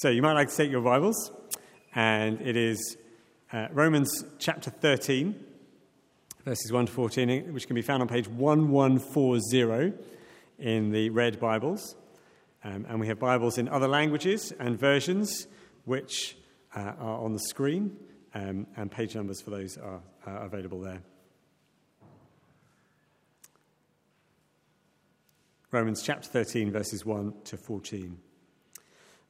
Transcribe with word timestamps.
So 0.00 0.10
you 0.10 0.22
might 0.22 0.34
like 0.34 0.48
to 0.48 0.54
take 0.56 0.70
your 0.70 0.80
Bibles, 0.80 1.32
and 1.92 2.40
it 2.40 2.56
is 2.56 2.96
uh, 3.52 3.66
Romans 3.72 4.24
chapter 4.38 4.70
13, 4.70 5.34
verses 6.44 6.70
1 6.70 6.86
to 6.86 6.92
14, 6.92 7.52
which 7.52 7.66
can 7.66 7.74
be 7.74 7.82
found 7.82 8.02
on 8.02 8.06
page 8.06 8.28
1140 8.28 9.94
in 10.60 10.92
the 10.92 11.10
red 11.10 11.40
Bibles. 11.40 11.96
Um, 12.62 12.86
and 12.88 13.00
we 13.00 13.08
have 13.08 13.18
Bibles 13.18 13.58
in 13.58 13.68
other 13.68 13.88
languages 13.88 14.52
and 14.60 14.78
versions, 14.78 15.48
which 15.84 16.36
uh, 16.76 16.92
are 16.96 17.18
on 17.18 17.32
the 17.32 17.40
screen, 17.40 17.96
um, 18.34 18.68
and 18.76 18.92
page 18.92 19.16
numbers 19.16 19.40
for 19.40 19.50
those 19.50 19.76
are 19.78 20.00
uh, 20.28 20.30
available 20.44 20.80
there. 20.80 21.02
Romans 25.72 26.04
chapter 26.04 26.28
13, 26.28 26.70
verses 26.70 27.04
1 27.04 27.34
to 27.46 27.56
14. 27.56 28.16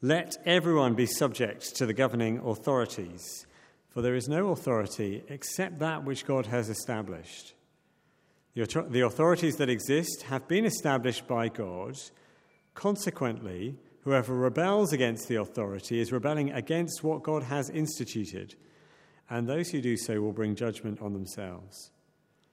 Let 0.01 0.37
everyone 0.47 0.95
be 0.95 1.07
subject 1.07 1.75
to 1.75 1.85
the 1.85 1.93
governing 1.93 2.39
authorities, 2.39 3.47
for 3.89 4.01
there 4.01 4.15
is 4.15 4.29
no 4.29 4.51
authority 4.51 5.25
except 5.29 5.81
that 5.81 6.05
which 6.05 6.25
God 6.25 6.47
has 6.47 6.69
established. 6.69 7.55
The 8.55 9.05
authorities 9.05 9.57
that 9.57 9.69
exist 9.69 10.23
have 10.29 10.47
been 10.47 10.65
established 10.65 11.27
by 11.27 11.49
God. 11.49 11.97
Consequently, 12.75 13.77
whoever 14.03 14.35
rebels 14.35 14.93
against 14.93 15.27
the 15.27 15.37
authority 15.37 16.01
is 16.01 16.13
rebelling 16.13 16.53
against 16.53 17.03
what 17.03 17.25
God 17.25 17.43
has 17.43 17.69
instituted, 17.69 18.55
and 19.29 19.49
those 19.49 19.71
who 19.71 19.81
do 19.81 19.97
so 19.97 20.21
will 20.21 20.33
bring 20.33 20.55
judgment 20.55 21.03
on 21.03 21.13
themselves. 21.13 21.91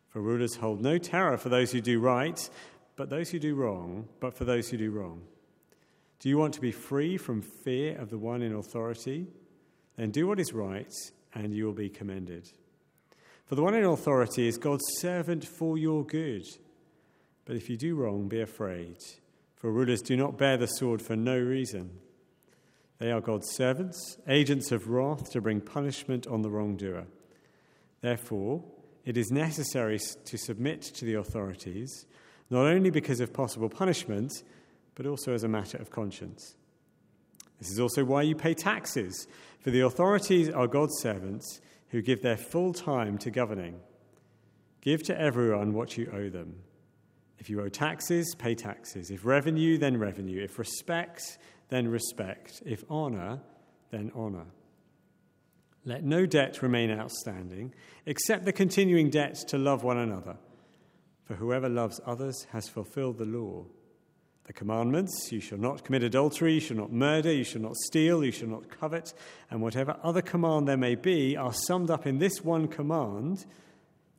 For 0.09 0.20
rulers 0.20 0.55
hold 0.55 0.81
no 0.81 0.98
terror 0.98 1.38
for 1.38 1.50
those 1.50 1.72
who 1.72 1.81
do 1.81 2.00
right, 2.00 2.50
but 2.95 3.12
those 3.12 3.30
who 3.30 3.38
do 3.38 3.53
wrong, 3.53 4.08
but 4.20 4.36
for 4.36 4.45
those 4.45 4.70
who 4.70 4.77
do 4.77 4.89
wrong. 4.89 5.22
Do 6.20 6.30
you 6.30 6.38
want 6.38 6.54
to 6.55 6.62
be 6.62 6.72
free 6.72 7.18
from 7.18 7.42
fear 7.42 7.98
of 7.98 8.10
the 8.10 8.18
one 8.18 8.42
in 8.42 8.54
authority? 8.54 9.28
Then 9.98 10.12
do 10.12 10.28
what 10.28 10.40
is 10.40 10.54
right, 10.54 10.92
and 11.34 11.53
you 11.53 11.66
will 11.66 11.73
be 11.73 11.89
commended. 11.89 12.50
For 13.45 13.56
the 13.56 13.64
one 13.64 13.76
in 13.76 13.84
authority 13.84 14.48
is 14.48 14.58
God's 14.58 14.86
servant 14.98 15.45
for 15.45 15.78
your 15.78 16.04
good. 16.04 16.44
But 17.45 17.56
if 17.56 17.70
you 17.70 17.78
do 17.78 17.95
wrong, 17.95 18.28
be 18.28 18.42
afraid, 18.42 18.98
for 19.56 19.72
rulers 19.72 20.02
do 20.02 20.17
not 20.17 20.38
bear 20.38 20.58
the 20.58 20.66
sword 20.66 21.02
for 21.02 21.16
no 21.16 21.38
reason. 21.38 21.92
They 22.98 23.11
are 23.11 23.22
God's 23.22 23.52
servants, 23.52 24.17
agents 24.28 24.72
of 24.72 24.88
wrath 24.89 25.32
to 25.32 25.42
bring 25.42 25.61
punishment 25.61 26.26
on 26.28 26.42
the 26.42 26.50
wrongdoer. 26.50 27.06
Therefore, 28.02 28.64
it 29.04 29.17
is 29.17 29.30
necessary 29.32 30.00
to 30.00 30.38
submit 30.38 30.82
to 30.82 31.06
the 31.06 31.16
authorities, 31.16 32.06
not 32.50 32.66
only 32.66 32.89
because 32.89 33.20
of 33.20 33.34
possible 33.34 33.70
punishment 33.70 34.32
but 34.96 35.06
also 35.06 35.34
as 35.34 35.44
a 35.44 35.48
matter 35.48 35.78
of 35.78 35.92
conscience. 35.92 36.56
This 37.60 37.70
is 37.70 37.80
also 37.80 38.04
why 38.04 38.24
you 38.24 38.36
pay 38.36 38.54
taxes, 38.54 39.28
for 39.60 39.72
the 39.72 39.82
authorities 39.82 40.50
are 40.50 40.68
God's 40.68 41.00
servants 41.00 41.62
who 41.90 42.02
give 42.02 42.22
their 42.22 42.38
full 42.38 42.74
time 42.74 43.18
to 43.20 43.32
governing. 43.32 43.80
Give 44.82 45.02
to 45.04 45.20
everyone 45.20 45.73
what 45.73 45.98
you 45.98 46.12
owe 46.14 46.30
them. 46.30 46.56
If 47.40 47.50
you 47.50 47.62
owe 47.62 47.70
taxes, 47.70 48.36
pay 48.36 48.56
taxes. 48.56 49.12
If 49.12 49.26
revenue, 49.26 49.78
then 49.78 49.98
revenue. 49.98 50.44
If 50.44 50.60
respect, 50.60 51.38
then 51.70 51.88
respect. 51.88 52.62
If 52.66 52.84
honor, 52.90 53.42
then 53.92 54.12
honor. 54.16 54.46
Let 55.86 56.04
no 56.04 56.26
debt 56.26 56.62
remain 56.62 56.92
outstanding, 56.92 57.73
except 58.06 58.46
the 58.46 58.54
continuing 58.54 59.10
debt 59.10 59.36
to 59.50 59.58
love 59.58 59.84
one 59.84 59.98
another. 59.98 60.38
For 61.26 61.36
whoever 61.36 61.70
loves 61.70 62.00
others 62.06 62.48
has 62.52 62.68
fulfilled 62.70 63.18
the 63.18 63.26
law 63.26 63.66
the 64.46 64.54
commandments 64.54 65.32
you 65.32 65.40
shall 65.40 65.58
not 65.58 65.84
commit 65.84 66.04
adultery, 66.04 66.54
you 66.54 66.60
shall 66.60 66.78
not 66.78 66.92
murder, 66.92 67.32
you 67.32 67.44
shall 67.44 67.62
not 67.62 67.76
steal, 67.76 68.24
you 68.24 68.32
shall 68.32 68.48
not 68.48 68.70
covet, 68.70 69.14
and 69.50 69.62
whatever 69.62 69.98
other 70.04 70.22
command 70.22 70.68
there 70.68 70.78
may 70.78 70.96
be 70.96 71.36
are 71.36 71.54
summed 71.54 71.90
up 71.90 72.06
in 72.06 72.20
this 72.20 72.44
one 72.44 72.68
command 72.68 73.46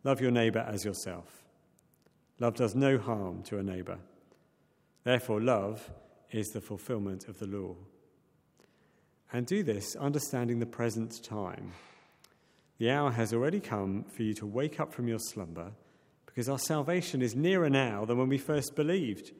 love 0.02 0.20
your 0.20 0.32
neighbor 0.32 0.64
as 0.68 0.84
yourself. 0.84 1.44
Love 2.38 2.54
does 2.54 2.74
no 2.74 2.98
harm 2.98 3.42
to 3.44 3.58
a 3.58 3.62
neighbor. 3.62 3.98
Therefore, 5.04 5.40
love 5.40 5.90
is 6.32 6.48
the 6.48 6.60
fulfillment 6.60 7.28
of 7.28 7.38
the 7.38 7.46
law. 7.46 7.76
And 9.32 9.46
do 9.46 9.62
this 9.62 9.96
understanding 9.96 10.58
the 10.58 10.66
present 10.66 11.22
time. 11.24 11.72
The 12.78 12.90
hour 12.90 13.10
has 13.12 13.32
already 13.32 13.60
come 13.60 14.04
for 14.04 14.22
you 14.22 14.34
to 14.34 14.46
wake 14.46 14.80
up 14.80 14.92
from 14.92 15.08
your 15.08 15.18
slumber, 15.18 15.72
because 16.26 16.48
our 16.48 16.58
salvation 16.58 17.22
is 17.22 17.34
nearer 17.34 17.70
now 17.70 18.04
than 18.04 18.18
when 18.18 18.28
we 18.28 18.38
first 18.38 18.74
believed. 18.76 19.32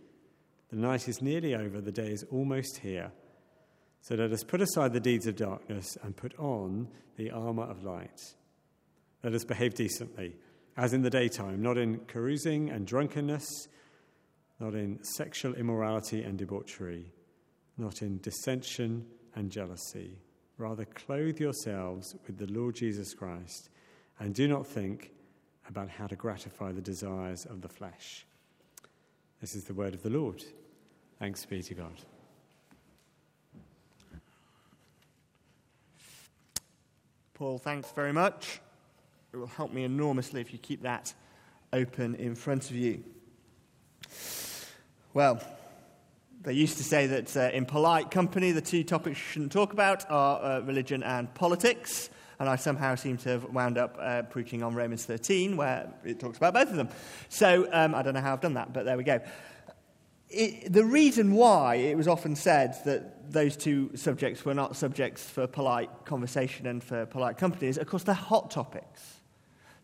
The 0.71 0.77
night 0.77 1.09
is 1.09 1.22
nearly 1.22 1.54
over, 1.54 1.81
the 1.81 1.93
day 1.93 2.10
is 2.10 2.25
almost 2.31 2.78
here. 2.78 3.12
So 4.00 4.15
let 4.15 4.32
us 4.32 4.44
put 4.44 4.60
aside 4.60 4.93
the 4.93 5.00
deeds 5.00 5.27
of 5.27 5.37
darkness 5.37 5.97
and 6.03 6.16
put 6.16 6.38
on 6.38 6.88
the 7.16 7.31
armour 7.31 7.65
of 7.65 7.84
light. 7.84 8.21
Let 9.22 9.34
us 9.34 9.44
behave 9.44 9.75
decently, 9.75 10.37
as 10.77 10.93
in 10.93 11.03
the 11.03 11.10
daytime, 11.10 11.62
not 11.62 11.78
in 11.78 12.00
carousing 12.06 12.71
and 12.71 12.87
drunkenness, 12.87 13.69
not 14.60 14.75
in 14.75 15.03
sexual 15.03 15.54
immorality 15.54 16.22
and 16.22 16.38
debauchery, 16.38 17.12
not 17.77 18.03
in 18.03 18.21
dissension 18.21 19.06
and 19.34 19.50
jealousy. 19.50 20.19
Rather, 20.59 20.84
clothe 20.84 21.38
yourselves 21.38 22.15
with 22.27 22.38
the 22.38 22.47
Lord 22.47 22.75
Jesus 22.75 23.12
Christ 23.12 23.71
and 24.19 24.34
do 24.34 24.48
not 24.48 24.66
think 24.66 25.10
about 25.69 25.88
how 25.88 26.06
to 26.06 26.16
gratify 26.16 26.72
the 26.72 26.81
desires 26.81 27.44
of 27.44 27.60
the 27.60 27.69
flesh. 27.69 28.27
This 29.41 29.55
is 29.55 29.65
the 29.65 29.75
word 29.75 29.95
of 29.95 30.03
the 30.03 30.11
Lord. 30.11 30.43
Thanks 31.19 31.45
be 31.45 31.63
to 31.63 31.75
God. 31.75 31.93
Paul, 37.35 37.59
thanks 37.59 37.91
very 37.91 38.15
much. 38.15 38.61
It 39.33 39.37
will 39.37 39.47
help 39.47 39.73
me 39.73 39.85
enormously 39.85 40.41
if 40.41 40.55
you 40.55 40.59
keep 40.59 40.83
that 40.83 41.13
open 41.73 42.15
in 42.15 42.35
front 42.35 42.71
of 42.71 42.77
you. 42.77 43.05
Well, 45.13 45.43
they 46.43 46.55
used 46.55 46.79
to 46.79 46.85
say 46.85 47.07
that 47.07 47.37
uh, 47.37 47.51
in 47.53 47.67
polite 47.67 48.11
company, 48.11 48.53
the 48.53 48.63
two 48.63 48.85
topics 48.85 49.19
you 49.19 49.25
shouldn't 49.25 49.53
talk 49.53 49.75
about 49.75 50.11
are 50.11 50.43
uh, 50.43 50.61
religion 50.61 51.03
and 51.03 51.33
politics 51.35 52.09
and 52.39 52.49
I 52.49 52.57
somehow 52.57 52.95
seem 52.95 53.17
to 53.19 53.29
have 53.31 53.45
wound 53.45 53.79
up 53.79 53.97
uh, 54.01 54.23
preaching 54.23 54.63
on 54.63 54.75
Romans 54.75 55.05
13, 55.05 55.57
where 55.57 55.93
it 56.05 56.21
talks 56.21 56.37
about 56.37 56.55
both 56.55 56.71
of 56.71 56.77
them. 56.77 56.89
So 57.29 57.69
um, 57.73 57.95
I 57.95 58.03
don't 58.03 58.15
know 58.15 58.21
how 58.21 58.33
I've 58.33 58.41
done 58.41 58.55
that, 58.55 58.73
but 58.73 58.85
there 58.85 58.97
we 58.97 59.05
go. 59.05 59.21
It, 60.29 60.73
the 60.73 60.85
reason 60.85 61.33
why 61.33 61.77
it 61.77 61.97
was 61.97 62.09
often 62.09 62.35
said 62.37 62.77
that 62.85 63.33
those 63.33 63.57
two 63.57 63.91
subjects 63.95 64.45
were 64.45 64.55
not 64.55 64.77
subjects 64.77 65.23
for 65.23 65.47
polite 65.47 65.91
conversation 66.05 66.67
and 66.67 66.83
for 66.83 67.07
polite 67.07 67.39
company 67.39 67.69
is, 67.69 67.79
of 67.79 67.87
course, 67.87 68.03
they're 68.03 68.15
hot 68.15 68.51
topics. 68.51 69.21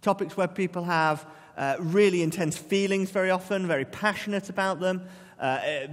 Topics 0.03 0.37
where 0.37 0.49
people 0.49 0.85
have 0.85 1.25
uh, 1.57 1.77
really 1.79 2.23
intense 2.23 2.59
feelings 2.59 3.11
very 3.11 3.31
often, 3.31 3.67
very 3.67 3.85
passionate 3.85 4.51
about 4.51 4.81
them, 4.81 5.03
uh, 5.39 5.87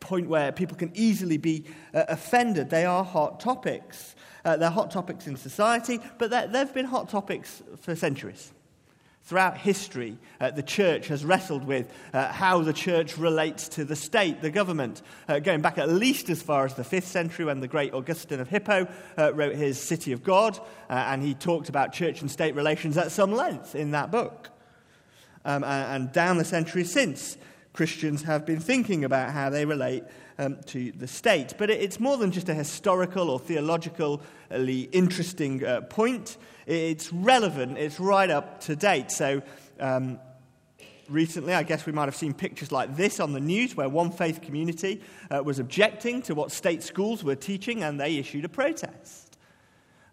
point 0.00 0.28
where 0.28 0.52
people 0.52 0.76
can 0.76 0.92
easily 0.94 1.36
be 1.36 1.64
uh, 1.92 2.04
offended. 2.08 2.70
They 2.70 2.84
are 2.84 3.04
hot 3.04 3.40
topics. 3.40 4.14
Uh, 4.44 4.56
they're 4.56 4.70
hot 4.70 4.90
topics 4.90 5.26
in 5.26 5.36
society, 5.36 6.00
but 6.18 6.30
they've 6.52 6.74
been 6.74 6.86
hot 6.86 7.08
topics 7.08 7.62
for 7.80 7.94
centuries. 7.94 8.52
Throughout 9.28 9.58
history, 9.58 10.16
uh, 10.40 10.52
the 10.52 10.62
church 10.62 11.08
has 11.08 11.22
wrestled 11.22 11.64
with 11.64 11.92
uh, 12.14 12.32
how 12.32 12.62
the 12.62 12.72
church 12.72 13.18
relates 13.18 13.68
to 13.70 13.84
the 13.84 13.94
state, 13.94 14.40
the 14.40 14.50
government, 14.50 15.02
uh, 15.28 15.38
going 15.38 15.60
back 15.60 15.76
at 15.76 15.90
least 15.90 16.30
as 16.30 16.40
far 16.40 16.64
as 16.64 16.72
the 16.72 16.82
5th 16.82 17.02
century 17.02 17.44
when 17.44 17.60
the 17.60 17.68
great 17.68 17.92
Augustine 17.92 18.40
of 18.40 18.48
Hippo 18.48 18.88
uh, 19.18 19.34
wrote 19.34 19.54
his 19.54 19.78
City 19.78 20.12
of 20.12 20.24
God, 20.24 20.58
uh, 20.88 20.94
and 20.94 21.22
he 21.22 21.34
talked 21.34 21.68
about 21.68 21.92
church 21.92 22.22
and 22.22 22.30
state 22.30 22.54
relations 22.54 22.96
at 22.96 23.12
some 23.12 23.32
length 23.32 23.74
in 23.74 23.90
that 23.90 24.10
book. 24.10 24.48
Um, 25.44 25.62
and 25.62 26.10
down 26.10 26.38
the 26.38 26.44
centuries 26.44 26.90
since, 26.90 27.36
Christians 27.78 28.24
have 28.24 28.44
been 28.44 28.58
thinking 28.58 29.04
about 29.04 29.30
how 29.30 29.50
they 29.50 29.64
relate 29.64 30.02
um, 30.36 30.56
to 30.66 30.90
the 30.90 31.06
state. 31.06 31.54
But 31.56 31.70
it's 31.70 32.00
more 32.00 32.16
than 32.16 32.32
just 32.32 32.48
a 32.48 32.54
historical 32.54 33.30
or 33.30 33.38
theologically 33.38 34.88
interesting 34.90 35.64
uh, 35.64 35.82
point. 35.82 36.38
It's 36.66 37.12
relevant, 37.12 37.78
it's 37.78 38.00
right 38.00 38.30
up 38.30 38.62
to 38.62 38.74
date. 38.74 39.12
So, 39.12 39.42
um, 39.78 40.18
recently, 41.08 41.54
I 41.54 41.62
guess 41.62 41.86
we 41.86 41.92
might 41.92 42.06
have 42.06 42.16
seen 42.16 42.34
pictures 42.34 42.72
like 42.72 42.96
this 42.96 43.20
on 43.20 43.32
the 43.32 43.38
news 43.38 43.76
where 43.76 43.88
one 43.88 44.10
faith 44.10 44.42
community 44.42 45.00
uh, 45.30 45.40
was 45.44 45.60
objecting 45.60 46.20
to 46.22 46.34
what 46.34 46.50
state 46.50 46.82
schools 46.82 47.22
were 47.22 47.36
teaching 47.36 47.84
and 47.84 48.00
they 48.00 48.16
issued 48.16 48.44
a 48.44 48.48
protest. 48.48 49.27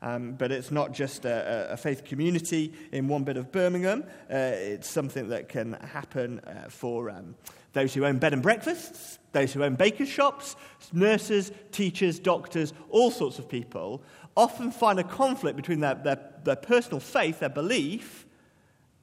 Um, 0.02 0.34
but 0.34 0.52
it's 0.52 0.72
not 0.72 0.92
just 0.92 1.26
a, 1.26 1.72
a, 1.72 1.78
faith 1.78 2.04
community 2.04 2.74
in 2.92 3.08
one 3.08 3.24
bit 3.24 3.38
of 3.38 3.52
Birmingham. 3.52 4.04
Uh, 4.30 4.36
it's 4.36 4.90
something 4.90 5.30
that 5.30 5.50
can 5.50 5.74
happen 5.74 6.40
uh, 6.42 6.70
for 6.70 7.10
um, 7.10 7.36
those 7.74 7.94
who 7.94 8.06
own 8.06 8.18
bed 8.18 8.34
and 8.34 8.42
breakfasts, 8.44 9.20
those 9.32 9.54
who 9.54 9.64
own 9.64 9.76
baker's 9.76 10.10
shops, 10.10 10.56
nurses, 10.94 11.52
teachers, 11.72 12.20
doctors, 12.20 12.74
all 12.90 13.10
sorts 13.10 13.40
of 13.40 13.50
people, 13.50 14.04
often 14.38 14.72
find 14.72 15.00
a 15.00 15.04
conflict 15.04 15.56
between 15.56 15.80
their, 15.80 15.96
their, 15.96 16.20
their 16.44 16.56
personal 16.56 17.00
faith, 17.00 17.40
their 17.40 17.50
belief, 17.50 18.26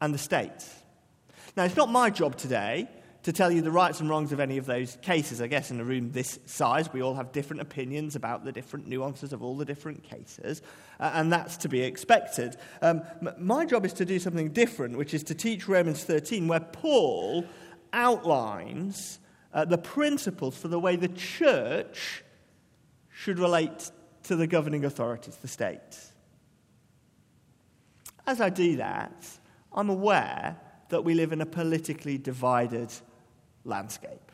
and 0.00 0.12
the 0.12 0.18
state. 0.18 0.66
Now, 1.56 1.64
it's 1.64 1.76
not 1.76 1.90
my 1.90 2.10
job 2.10 2.36
today 2.36 2.88
to 3.22 3.32
tell 3.32 3.52
you 3.52 3.62
the 3.62 3.70
rights 3.70 4.00
and 4.00 4.10
wrongs 4.10 4.32
of 4.32 4.40
any 4.40 4.58
of 4.58 4.66
those 4.66 4.98
cases. 5.00 5.40
I 5.40 5.46
guess 5.46 5.70
in 5.70 5.78
a 5.80 5.84
room 5.84 6.10
this 6.10 6.38
size, 6.46 6.92
we 6.92 7.02
all 7.02 7.14
have 7.14 7.32
different 7.32 7.62
opinions 7.62 8.16
about 8.16 8.44
the 8.44 8.52
different 8.52 8.88
nuances 8.88 9.32
of 9.32 9.42
all 9.42 9.56
the 9.56 9.64
different 9.64 10.02
cases, 10.02 10.62
uh, 10.98 11.12
and 11.14 11.32
that's 11.32 11.56
to 11.58 11.68
be 11.68 11.82
expected. 11.82 12.56
Um, 12.80 13.02
my 13.38 13.64
job 13.64 13.86
is 13.86 13.92
to 13.94 14.04
do 14.04 14.18
something 14.18 14.50
different, 14.50 14.98
which 14.98 15.14
is 15.14 15.22
to 15.24 15.34
teach 15.34 15.68
Romans 15.68 16.02
13, 16.04 16.48
where 16.48 16.60
Paul 16.60 17.46
outlines 17.92 19.20
uh, 19.52 19.64
the 19.64 19.78
principles 19.78 20.56
for 20.56 20.68
the 20.68 20.78
way 20.78 20.96
the 20.96 21.08
church 21.08 22.24
should 23.10 23.38
relate 23.38 23.90
to 24.24 24.34
the 24.34 24.46
governing 24.46 24.84
authorities, 24.84 25.36
the 25.36 25.48
state. 25.48 25.98
As 28.26 28.40
I 28.40 28.50
do 28.50 28.76
that, 28.76 29.26
I'm 29.72 29.90
aware 29.90 30.56
that 30.88 31.02
we 31.02 31.14
live 31.14 31.32
in 31.32 31.40
a 31.40 31.46
politically 31.46 32.18
divided 32.18 32.92
landscape. 33.64 34.32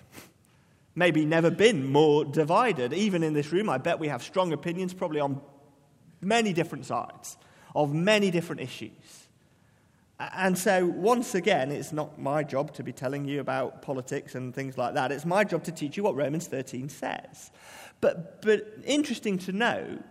Maybe 0.95 1.25
never 1.25 1.51
been 1.51 1.91
more 1.91 2.25
divided. 2.25 2.93
Even 2.93 3.23
in 3.23 3.33
this 3.33 3.53
room, 3.53 3.69
I 3.69 3.79
bet 3.79 3.99
we 3.99 4.09
have 4.09 4.23
strong 4.23 4.53
opinions, 4.53 4.93
probably 4.93 5.21
on 5.21 5.41
many 6.21 6.53
different 6.53 6.87
sides 6.87 7.37
of 7.75 7.95
many 7.95 8.31
different 8.31 8.61
issues. 8.61 9.29
And 10.19 10.59
so, 10.59 10.85
once 10.85 11.37
again, 11.37 11.71
it's 11.71 11.93
not 11.93 12.19
my 12.19 12.43
job 12.43 12.75
to 12.75 12.83
be 12.83 12.93
telling 12.93 13.25
you 13.25 13.39
about 13.39 13.83
politics 13.83 14.35
and 14.35 14.53
things 14.53 14.77
like 14.77 14.95
that. 14.95 15.13
It's 15.13 15.25
my 15.25 15.45
job 15.45 15.63
to 15.65 15.73
teach 15.73 15.97
you 15.97 16.03
what 16.03 16.17
Romans 16.17 16.49
13 16.49 16.89
says. 16.89 17.53
But, 18.01 18.43
but 18.43 18.67
interesting 18.85 19.39
to 19.39 19.53
note, 19.53 20.03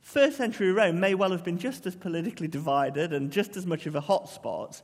first 0.00 0.36
century 0.36 0.70
Rome 0.70 1.00
may 1.00 1.16
well 1.16 1.32
have 1.32 1.42
been 1.42 1.58
just 1.58 1.86
as 1.86 1.96
politically 1.96 2.46
divided 2.46 3.12
and 3.12 3.32
just 3.32 3.56
as 3.56 3.66
much 3.66 3.86
of 3.86 3.96
a 3.96 4.00
hotspot 4.00 4.80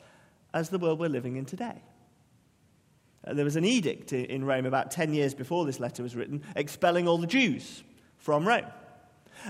as 0.52 0.70
the 0.70 0.78
world 0.78 0.98
we're 0.98 1.08
living 1.08 1.36
in 1.36 1.44
today. 1.44 1.80
Uh, 3.24 3.34
there 3.34 3.44
was 3.44 3.56
an 3.56 3.64
edict 3.64 4.12
in 4.12 4.44
Rome 4.44 4.66
about 4.66 4.90
10 4.90 5.14
years 5.14 5.34
before 5.34 5.64
this 5.64 5.80
letter 5.80 6.02
was 6.02 6.16
written, 6.16 6.42
expelling 6.56 7.06
all 7.06 7.18
the 7.18 7.26
Jews 7.26 7.82
from 8.18 8.46
Rome. 8.46 8.66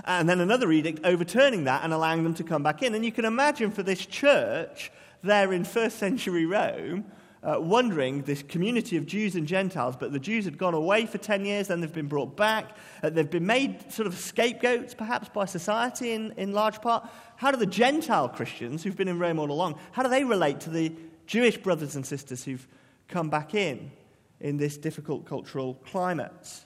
And 0.05 0.27
then 0.27 0.39
another 0.39 0.71
edict 0.71 1.01
overturning 1.03 1.65
that 1.65 1.83
and 1.83 1.93
allowing 1.93 2.23
them 2.23 2.33
to 2.35 2.43
come 2.43 2.63
back 2.63 2.81
in. 2.81 2.95
And 2.95 3.05
you 3.05 3.11
can 3.11 3.25
imagine 3.25 3.71
for 3.71 3.83
this 3.83 4.05
church 4.05 4.91
there 5.23 5.53
in 5.53 5.63
first 5.63 5.97
century 5.97 6.45
Rome, 6.45 7.05
uh, 7.43 7.59
wondering, 7.59 8.21
this 8.23 8.41
community 8.41 8.95
of 8.95 9.05
Jews 9.05 9.35
and 9.35 9.45
Gentiles, 9.45 9.95
but 9.97 10.13
the 10.13 10.19
Jews 10.19 10.45
had 10.45 10.57
gone 10.57 10.73
away 10.73 11.05
for 11.05 11.17
10 11.17 11.45
years, 11.45 11.67
then 11.67 11.81
they've 11.81 11.93
been 11.93 12.07
brought 12.07 12.37
back. 12.37 12.77
Uh, 13.01 13.09
they've 13.09 13.29
been 13.29 13.45
made 13.45 13.91
sort 13.91 14.07
of 14.07 14.15
scapegoats, 14.15 14.93
perhaps, 14.93 15.29
by 15.29 15.45
society 15.45 16.13
in, 16.13 16.31
in 16.37 16.53
large 16.53 16.81
part. 16.81 17.07
How 17.35 17.51
do 17.51 17.57
the 17.57 17.65
Gentile 17.65 18.29
Christians 18.29 18.83
who've 18.83 18.95
been 18.95 19.09
in 19.09 19.19
Rome 19.19 19.39
all 19.39 19.51
along, 19.51 19.77
how 19.91 20.03
do 20.03 20.09
they 20.09 20.23
relate 20.23 20.61
to 20.61 20.69
the 20.69 20.93
Jewish 21.27 21.57
brothers 21.57 21.95
and 21.95 22.05
sisters 22.05 22.43
who've 22.43 22.65
come 23.13 23.29
back 23.29 23.53
in 23.53 23.91
in 24.39 24.57
this 24.57 24.77
difficult 24.77 25.25
cultural 25.25 25.75
climate? 25.85 26.65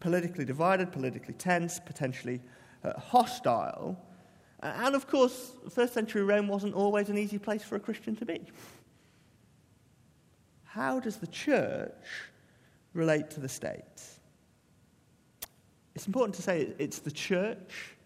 Politically 0.00 0.44
divided, 0.44 0.92
politically 0.92 1.34
tense, 1.34 1.80
potentially 1.80 2.40
uh, 2.84 2.92
hostile. 2.98 3.98
And 4.60 4.94
of 4.94 5.06
course, 5.06 5.52
first 5.70 5.94
century 5.94 6.22
Rome 6.22 6.48
wasn't 6.48 6.74
always 6.74 7.08
an 7.08 7.18
easy 7.18 7.38
place 7.38 7.62
for 7.62 7.76
a 7.76 7.80
Christian 7.80 8.14
to 8.16 8.26
be 8.26 8.40
how 10.76 11.00
does 11.00 11.16
the 11.16 11.26
church 11.26 12.04
relate 12.92 13.30
to 13.30 13.40
the 13.40 13.48
state? 13.48 14.02
It's 15.94 16.06
important 16.06 16.34
to 16.34 16.42
say 16.42 16.74
it's 16.78 16.98
the 16.98 17.10
church. 17.10 17.96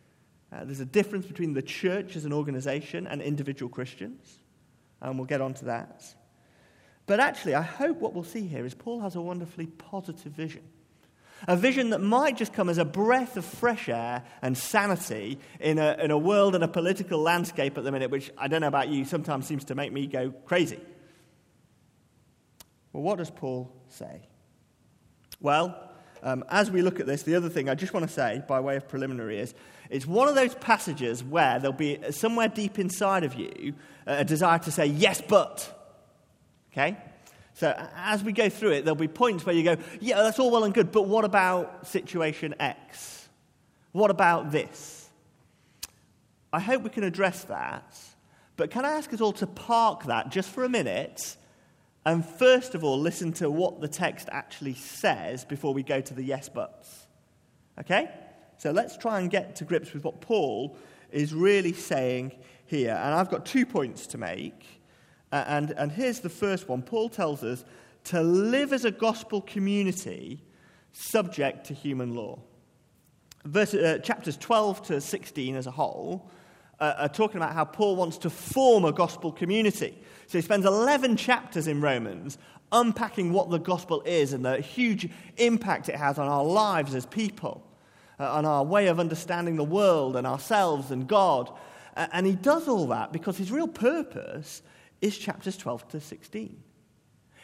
Uh, 0.53 0.65
there's 0.65 0.79
a 0.79 0.85
difference 0.85 1.27
between 1.27 1.53
the 1.53 1.63
church 1.63 2.15
as 2.15 2.25
an 2.25 2.33
organization 2.33 3.09
and 3.09 3.21
individual 3.21 3.69
Christians, 3.69 4.39
and 5.01 5.19
we'll 5.19 5.27
get 5.27 5.41
on 5.41 5.53
to 5.55 5.65
that. 5.65 6.05
But 7.11 7.19
actually, 7.19 7.57
I 7.57 7.63
hope 7.63 7.99
what 7.99 8.15
we'll 8.15 8.23
see 8.23 8.47
here 8.47 8.65
is 8.65 8.73
Paul 8.73 9.01
has 9.01 9.17
a 9.17 9.21
wonderfully 9.21 9.67
positive 9.67 10.31
vision. 10.31 10.63
A 11.49 11.57
vision 11.57 11.91
that 11.91 12.01
might 12.01 12.37
just 12.37 12.53
come 12.53 12.69
as 12.69 12.79
a 12.79 12.85
breath 12.85 13.37
of 13.37 13.45
fresh 13.45 13.89
air 13.89 14.23
and 14.43 14.57
sanity 14.57 15.41
in 15.59 15.81
a, 15.81 15.97
in 15.99 16.13
a 16.13 16.17
world 16.17 16.55
and 16.55 16.63
a 16.63 16.69
political 16.69 17.19
landscape 17.19 17.77
at 17.77 17.83
the 17.83 17.91
minute, 17.91 18.13
which 18.13 18.31
I 18.39 18.47
don't 18.47 18.61
know 18.61 18.69
about 18.69 18.91
you, 18.91 19.05
sometimes 19.05 19.49
seems 19.49 19.65
to 19.65 19.75
make 19.75 19.93
me 19.93 20.07
go 20.07 20.31
crazy. 20.31 20.79
Well, 22.93 23.03
what 23.03 23.19
does 23.19 23.31
Paul 23.31 23.73
say? 23.89 24.29
Well, 25.41 25.91
um, 26.23 26.45
as 26.49 26.71
we 26.71 26.81
look 26.81 27.01
at 27.01 27.07
this, 27.07 27.25
the 27.25 27.35
other 27.35 27.49
thing 27.49 27.69
I 27.69 27.75
just 27.75 27.93
want 27.93 28.07
to 28.07 28.13
say, 28.13 28.41
by 28.47 28.61
way 28.61 28.77
of 28.77 28.87
preliminary, 28.87 29.41
is 29.41 29.53
it's 29.91 30.07
one 30.07 30.29
of 30.29 30.37
those 30.37 30.55
passages 30.55 31.25
where 31.25 31.59
there'll 31.59 31.77
be 31.77 31.99
somewhere 32.13 32.47
deep 32.47 32.79
inside 32.79 33.25
of 33.25 33.35
you 33.35 33.75
a 34.07 34.25
desire 34.25 34.61
to 34.61 34.71
say, 34.71 34.87
yes, 34.87 35.21
but. 35.21 35.77
Okay? 36.73 36.97
So 37.55 37.75
as 37.97 38.23
we 38.23 38.33
go 38.33 38.49
through 38.49 38.73
it, 38.73 38.85
there'll 38.85 38.97
be 38.97 39.09
points 39.09 39.45
where 39.45 39.55
you 39.55 39.63
go, 39.63 39.77
yeah, 40.01 40.23
that's 40.23 40.39
all 40.39 40.51
well 40.51 40.65
and 40.65 40.73
good, 40.73 40.93
but 40.93 41.03
what 41.03 41.25
about 41.25 41.87
situation 41.87 42.55
X? 42.59 43.29
What 43.93 44.11
about 44.11 44.51
this? 44.51 45.09
I 46.53 46.61
hope 46.61 46.83
we 46.83 46.91
can 46.91 47.05
address 47.05 47.45
that, 47.45 47.97
but 48.57 48.71
can 48.71 48.85
I 48.85 48.93
ask 48.93 49.13
us 49.13 49.21
all 49.21 49.33
to 49.35 49.47
park 49.47 50.05
that 50.05 50.31
just 50.31 50.49
for 50.51 50.65
a 50.65 50.69
minute 50.69 51.37
and 52.05 52.25
first 52.25 52.75
of 52.75 52.83
all, 52.83 52.99
listen 52.99 53.33
to 53.35 53.51
what 53.51 53.81
the 53.81 53.89
text 53.89 54.29
actually 54.33 54.75
says 54.75 55.45
before 55.45 55.75
we 55.75 55.83
go 55.83 56.01
to 56.01 56.15
the 56.15 56.23
yes 56.23 56.49
buts. 56.49 57.07
Okay? 57.79 58.11
So 58.59 58.71
let's 58.71 58.97
try 58.97 59.21
and 59.21 59.31
get 59.31 59.57
to 59.57 59.65
grips 59.65 59.93
with 59.93 60.05
what 60.05 60.21
Paul 60.21 60.77
is 61.11 61.35
really 61.35 61.73
saying 61.73 62.33
here. 62.67 62.93
And 62.93 63.15
I've 63.15 63.31
got 63.31 63.45
two 63.45 63.67
points 63.67 64.07
to 64.09 64.19
make. 64.19 64.80
And, 65.33 65.71
and 65.73 65.93
here's 65.93 66.21
the 66.21 66.29
first 66.29 66.69
one 66.69 66.83
Paul 66.83 67.09
tells 67.09 67.45
us 67.45 67.65
to 68.05 68.23
live 68.23 68.73
as 68.73 68.85
a 68.85 68.91
gospel 68.91 69.41
community 69.43 70.43
subject 70.93 71.67
to 71.67 71.75
human 71.75 72.15
law. 72.15 72.39
Verse, 73.45 73.73
uh, 73.75 73.99
chapters 74.03 74.37
12 74.37 74.83
to 74.89 75.01
16 75.01 75.57
as 75.57 75.67
a 75.67 75.71
whole 75.71 76.31
uh, 76.79 76.95
are 76.99 77.09
talking 77.09 77.37
about 77.37 77.55
how 77.55 77.65
Paul 77.65 77.97
wants 77.97 78.19
to 78.19 78.31
form 78.31 78.85
a 78.85 78.93
gospel 78.93 79.33
community. 79.33 79.97
So 80.27 80.39
he 80.39 80.43
spends 80.43 80.67
11 80.67 81.17
chapters 81.17 81.67
in 81.67 81.81
Romans 81.81 82.39
unpacking 82.73 83.33
what 83.33 83.51
the 83.51 83.59
gospel 83.59 84.03
is 84.03 84.33
and 84.33 84.45
the 84.45 84.61
huge 84.61 85.09
impact 85.39 85.89
it 85.89 85.97
has 85.97 86.19
on 86.19 86.29
our 86.29 86.45
lives 86.45 86.95
as 86.95 87.07
people, 87.07 87.67
uh, 88.19 88.33
on 88.33 88.45
our 88.45 88.65
way 88.65 88.87
of 88.89 89.01
understanding 89.01 89.57
the 89.57 89.65
world 89.65 90.17
and 90.17 90.27
ourselves 90.27 90.91
and 90.91 91.09
God. 91.09 91.51
Uh, 91.97 92.07
and 92.13 92.27
he 92.27 92.35
does 92.35 92.69
all 92.69 92.87
that 92.89 93.13
because 93.13 93.37
his 93.37 93.51
real 93.51 93.69
purpose 93.69 94.63
is 95.01 95.17
chapters 95.17 95.57
12 95.57 95.89
to 95.89 96.01
16. 96.01 96.63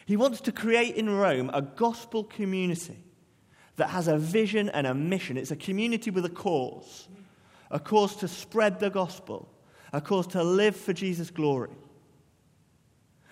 He 0.06 0.17
wants 0.17 0.41
to 0.43 0.53
create 0.53 0.94
in 0.94 1.11
Rome 1.11 1.50
a 1.53 1.62
gospel 1.62 2.25
community 2.25 2.99
that 3.76 3.91
has 3.91 4.08
a 4.08 4.17
vision 4.17 4.69
and 4.70 4.87
a 4.87 4.94
mission. 4.94 5.37
It's 5.37 5.50
a 5.50 5.56
community 5.56 6.11
with 6.11 6.25
a 6.25 6.31
cause, 6.31 7.09
a 7.71 7.81
cause 7.81 8.16
to 8.16 8.28
spread 8.28 8.81
the 8.81 8.90
gospel, 8.90 9.49
a 9.92 10.00
cause 10.00 10.26
to 10.28 10.42
live 10.42 10.76
for 10.76 10.92
Jesus' 10.92 11.31
glory. 11.31 11.71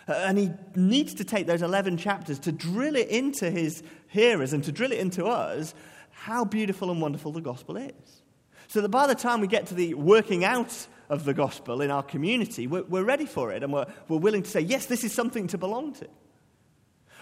And 0.07 0.37
he 0.37 0.51
needs 0.75 1.15
to 1.15 1.25
take 1.25 1.47
those 1.47 1.63
11 1.63 1.97
chapters 1.97 2.39
to 2.41 2.53
drill 2.53 2.97
it 2.97 3.09
into 3.09 3.51
his 3.51 3.83
hearers 4.09 4.53
and 4.53 4.63
to 4.65 4.73
drill 4.73 4.93
it 4.93 4.99
into 4.99 5.25
us 5.27 5.75
how 6.11 6.45
beautiful 6.45 6.91
and 6.91 7.01
wonderful 7.01 7.33
the 7.33 7.41
gospel 7.41 7.77
is. 7.77 8.23
So 8.69 8.81
that 8.81 8.89
by 8.89 9.07
the 9.07 9.15
time 9.15 9.41
we 9.41 9.47
get 9.47 9.67
to 9.67 9.75
the 9.75 9.95
working 9.95 10.45
out 10.45 10.87
of 11.09 11.25
the 11.25 11.35
gospel 11.35 11.81
in 11.81 11.91
our 11.91 12.03
community, 12.03 12.67
we're, 12.67 12.85
we're 12.85 13.05
ready 13.05 13.27
for 13.27 13.53
it 13.53 13.63
and 13.63 13.73
we're, 13.73 13.87
we're 14.09 14.19
willing 14.19 14.43
to 14.43 14.51
say, 14.51 14.61
yes, 14.61 14.87
this 14.87 15.05
is 15.05 15.13
something 15.13 15.47
to 15.49 15.59
belong 15.59 15.93
to. 15.95 16.09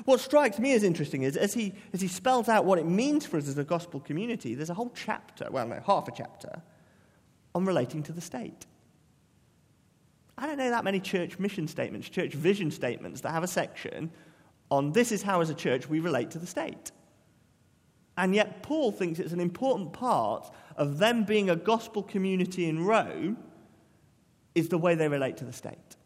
What 0.05 0.21
strikes 0.21 0.59
me 0.59 0.73
as 0.73 0.83
interesting 0.83 1.23
is 1.23 1.37
as 1.37 1.55
he, 1.55 1.75
as 1.93 2.01
he 2.01 2.09
spells 2.09 2.49
out 2.49 2.65
what 2.65 2.79
it 2.79 2.87
means 2.87 3.27
for 3.27 3.37
us 3.37 3.49
as 3.49 3.59
a 3.59 3.65
gospel 3.65 4.01
community, 4.01 4.55
there's 4.55 4.71
a 4.71 4.75
whole 4.75 4.93
chapter, 4.95 5.49
well, 5.51 5.67
no, 5.67 5.81
half 5.87 6.09
a 6.09 6.13
chapter, 6.13 6.63
on 7.55 7.65
relating 7.65 8.03
to 8.05 8.13
the 8.13 8.21
state. 8.21 8.67
I 10.39 10.47
don't 10.47 10.59
know 10.59 10.71
that 10.71 10.85
many 10.85 10.99
church 10.99 11.39
mission 11.39 11.69
statements, 11.69 12.09
church 12.09 12.33
vision 12.33 12.71
statements 12.71 13.21
that 13.21 13.31
have 13.31 13.45
a 13.45 13.49
section 13.49 14.11
on 14.71 14.93
this 14.93 15.13
is 15.13 15.23
how, 15.23 15.43
as 15.43 15.51
a 15.51 15.55
church, 15.55 15.89
we 15.89 16.01
relate 16.01 16.31
to 16.31 16.39
the 16.39 16.47
state. 16.47 16.91
And 18.17 18.35
yet, 18.35 18.63
Paul 18.63 18.91
thinks 18.91 19.19
it's 19.19 19.33
an 19.33 19.41
important 19.41 19.93
part 19.93 20.51
of 20.77 20.99
them 20.99 21.25
being 21.25 21.51
a 21.51 21.57
gospel 21.57 22.03
community 22.03 22.69
in 22.69 22.85
Rome 22.85 23.37
is 24.55 24.69
the 24.69 24.79
way 24.79 24.95
they 24.95 25.09
relate 25.09 25.39
to 25.39 25.45
the 25.45 25.53
state. 25.53 25.97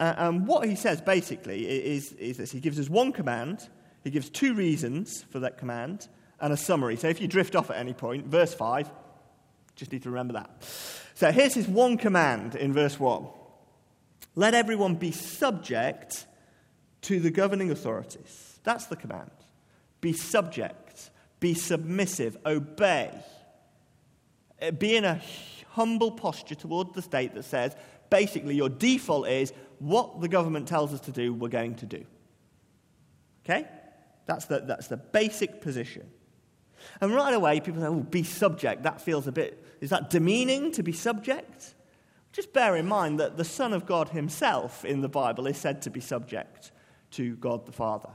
Uh, 0.00 0.14
and 0.16 0.46
what 0.46 0.68
he 0.68 0.76
says 0.76 1.00
basically 1.00 1.66
is, 1.66 2.12
is 2.12 2.36
this 2.36 2.52
he 2.52 2.60
gives 2.60 2.78
us 2.78 2.88
one 2.88 3.12
command, 3.12 3.68
he 4.04 4.10
gives 4.10 4.28
two 4.28 4.54
reasons 4.54 5.24
for 5.30 5.40
that 5.40 5.58
command, 5.58 6.08
and 6.40 6.52
a 6.52 6.56
summary. 6.56 6.96
So 6.96 7.08
if 7.08 7.20
you 7.20 7.26
drift 7.26 7.56
off 7.56 7.70
at 7.70 7.76
any 7.76 7.92
point, 7.92 8.26
verse 8.26 8.54
5, 8.54 8.90
just 9.74 9.92
need 9.92 10.02
to 10.04 10.10
remember 10.10 10.34
that. 10.34 10.50
So 11.14 11.32
here's 11.32 11.54
his 11.54 11.66
one 11.66 11.96
command 11.96 12.54
in 12.54 12.72
verse 12.72 12.98
1 12.98 13.26
Let 14.36 14.54
everyone 14.54 14.94
be 14.94 15.10
subject 15.10 16.26
to 17.02 17.20
the 17.20 17.30
governing 17.30 17.70
authorities. 17.70 18.60
That's 18.62 18.86
the 18.86 18.96
command. 18.96 19.30
Be 20.00 20.12
subject, 20.12 21.10
be 21.40 21.54
submissive, 21.54 22.36
obey. 22.46 23.10
Uh, 24.60 24.70
be 24.72 24.96
in 24.96 25.04
a 25.04 25.20
humble 25.78 26.10
posture 26.10 26.56
toward 26.56 26.92
the 26.92 27.00
state 27.00 27.34
that 27.34 27.44
says 27.44 27.76
basically 28.10 28.56
your 28.56 28.68
default 28.68 29.28
is 29.28 29.52
what 29.78 30.20
the 30.20 30.26
government 30.26 30.66
tells 30.66 30.92
us 30.92 30.98
to 31.00 31.12
do, 31.12 31.32
we're 31.32 31.48
going 31.48 31.76
to 31.76 31.86
do. 31.86 32.04
Okay? 33.44 33.64
That's 34.26 34.46
the, 34.46 34.58
that's 34.58 34.88
the 34.88 34.96
basic 34.96 35.60
position. 35.60 36.10
And 37.00 37.14
right 37.14 37.32
away, 37.32 37.60
people 37.60 37.80
say, 37.80 37.86
oh, 37.86 38.00
be 38.00 38.24
subject. 38.24 38.82
That 38.82 39.00
feels 39.00 39.28
a 39.28 39.32
bit, 39.32 39.64
is 39.80 39.90
that 39.90 40.10
demeaning 40.10 40.72
to 40.72 40.82
be 40.82 40.92
subject? 40.92 41.74
Just 42.32 42.52
bear 42.52 42.74
in 42.74 42.86
mind 42.86 43.20
that 43.20 43.36
the 43.36 43.44
Son 43.44 43.72
of 43.72 43.86
God 43.86 44.08
himself 44.08 44.84
in 44.84 45.00
the 45.00 45.08
Bible 45.08 45.46
is 45.46 45.58
said 45.58 45.82
to 45.82 45.90
be 45.90 46.00
subject 46.00 46.72
to 47.12 47.36
God 47.36 47.66
the 47.66 47.72
Father. 47.72 48.10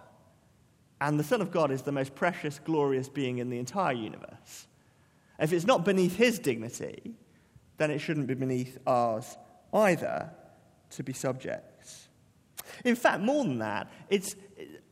And 1.00 1.18
the 1.18 1.24
Son 1.24 1.42
of 1.42 1.50
God 1.50 1.72
is 1.72 1.84
the 1.84 1.94
most 1.94 2.14
precious, 2.14 2.60
glorious 2.60 3.08
being 3.08 3.38
in 3.38 3.50
the 3.50 3.58
entire 3.58 3.94
universe. 3.94 4.68
If 5.40 5.54
it's 5.54 5.66
not 5.66 5.86
beneath 5.86 6.18
his 6.18 6.40
dignity, 6.40 7.16
then 7.78 7.92
it 7.92 8.00
shouldn't 8.00 8.28
be 8.28 8.34
beneath 8.34 8.78
ours 8.86 9.38
either 9.74 10.30
to 10.92 11.04
be 11.04 11.14
subjects. 11.14 12.08
In 12.86 12.96
fact, 12.96 13.22
more 13.22 13.44
than 13.44 13.60
that, 13.60 13.92
it's 14.10 14.36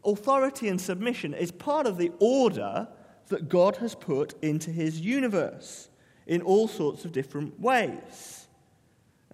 authority 0.03 0.67
and 0.67 0.79
submission 0.79 1.33
is 1.33 1.51
part 1.51 1.85
of 1.85 1.97
the 1.97 2.11
order 2.19 2.87
that 3.27 3.49
God 3.49 3.77
has 3.77 3.95
put 3.95 4.33
into 4.43 4.71
his 4.71 4.99
universe 4.99 5.89
in 6.27 6.41
all 6.41 6.67
sorts 6.67 7.05
of 7.05 7.11
different 7.11 7.59
ways. 7.59 8.47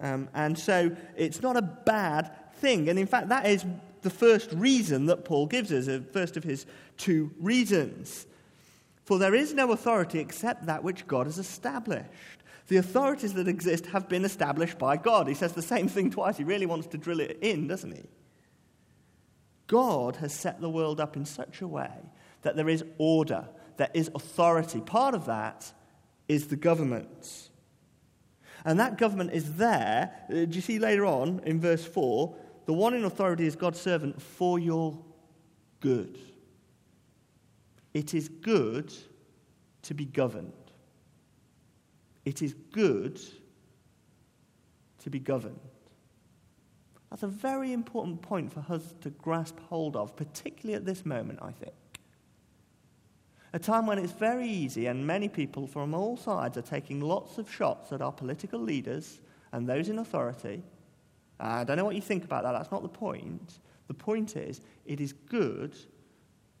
Um, 0.00 0.28
and 0.34 0.58
so 0.58 0.94
it's 1.16 1.42
not 1.42 1.56
a 1.56 1.62
bad 1.62 2.54
thing. 2.56 2.88
And 2.88 2.98
in 2.98 3.06
fact, 3.06 3.28
that 3.28 3.46
is 3.46 3.64
the 4.02 4.10
first 4.10 4.52
reason 4.52 5.06
that 5.06 5.24
Paul 5.24 5.46
gives 5.46 5.72
us, 5.72 5.86
the 5.86 6.00
first 6.00 6.36
of 6.36 6.44
his 6.44 6.66
two 6.96 7.32
reasons. 7.40 8.26
For 9.04 9.18
there 9.18 9.34
is 9.34 9.54
no 9.54 9.72
authority 9.72 10.18
except 10.18 10.66
that 10.66 10.84
which 10.84 11.06
God 11.06 11.26
has 11.26 11.38
established. 11.38 12.08
The 12.68 12.76
authorities 12.76 13.32
that 13.34 13.48
exist 13.48 13.86
have 13.86 14.08
been 14.08 14.24
established 14.24 14.78
by 14.78 14.98
God. 14.98 15.26
He 15.26 15.34
says 15.34 15.52
the 15.54 15.62
same 15.62 15.88
thing 15.88 16.10
twice. 16.10 16.36
He 16.36 16.44
really 16.44 16.66
wants 16.66 16.86
to 16.88 16.98
drill 16.98 17.20
it 17.20 17.38
in, 17.40 17.66
doesn't 17.66 17.92
he? 17.92 18.04
God 19.66 20.16
has 20.16 20.32
set 20.32 20.60
the 20.60 20.70
world 20.70 21.00
up 21.00 21.16
in 21.16 21.24
such 21.24 21.60
a 21.60 21.68
way 21.68 21.90
that 22.42 22.56
there 22.56 22.68
is 22.68 22.84
order, 22.98 23.48
there 23.78 23.90
is 23.94 24.10
authority. 24.14 24.80
Part 24.80 25.14
of 25.14 25.26
that 25.26 25.72
is 26.28 26.48
the 26.48 26.56
government. 26.56 27.48
And 28.64 28.78
that 28.80 28.98
government 28.98 29.32
is 29.32 29.54
there. 29.54 30.10
Uh, 30.28 30.44
do 30.44 30.50
you 30.52 30.60
see 30.60 30.78
later 30.78 31.06
on 31.06 31.40
in 31.44 31.60
verse 31.60 31.84
4? 31.84 32.34
The 32.66 32.72
one 32.72 32.92
in 32.94 33.04
authority 33.04 33.46
is 33.46 33.56
God's 33.56 33.80
servant 33.80 34.20
for 34.20 34.58
your 34.58 34.98
good. 35.80 36.18
It 37.94 38.14
is 38.14 38.28
good 38.28 38.92
to 39.82 39.94
be 39.94 40.04
governed. 40.04 40.52
It 42.28 42.42
is 42.42 42.52
good 42.72 43.18
to 44.98 45.08
be 45.08 45.18
governed. 45.18 45.58
That's 47.08 47.22
a 47.22 47.26
very 47.26 47.72
important 47.72 48.20
point 48.20 48.52
for 48.52 48.62
us 48.68 48.94
to 49.00 49.08
grasp 49.08 49.58
hold 49.70 49.96
of, 49.96 50.14
particularly 50.14 50.74
at 50.74 50.84
this 50.84 51.06
moment, 51.06 51.38
I 51.40 51.52
think. 51.52 51.72
A 53.54 53.58
time 53.58 53.86
when 53.86 53.98
it's 53.98 54.12
very 54.12 54.46
easy, 54.46 54.88
and 54.88 55.06
many 55.06 55.30
people 55.30 55.66
from 55.66 55.94
all 55.94 56.18
sides 56.18 56.58
are 56.58 56.62
taking 56.76 57.00
lots 57.00 57.38
of 57.38 57.50
shots 57.50 57.92
at 57.92 58.02
our 58.02 58.12
political 58.12 58.60
leaders 58.60 59.22
and 59.52 59.66
those 59.66 59.88
in 59.88 59.98
authority. 59.98 60.62
And 61.40 61.52
I 61.52 61.64
don't 61.64 61.78
know 61.78 61.86
what 61.86 61.94
you 61.94 62.02
think 62.02 62.24
about 62.24 62.42
that, 62.42 62.52
that's 62.52 62.70
not 62.70 62.82
the 62.82 62.90
point. 62.90 63.60
The 63.86 63.94
point 63.94 64.36
is, 64.36 64.60
it 64.84 65.00
is 65.00 65.14
good 65.14 65.74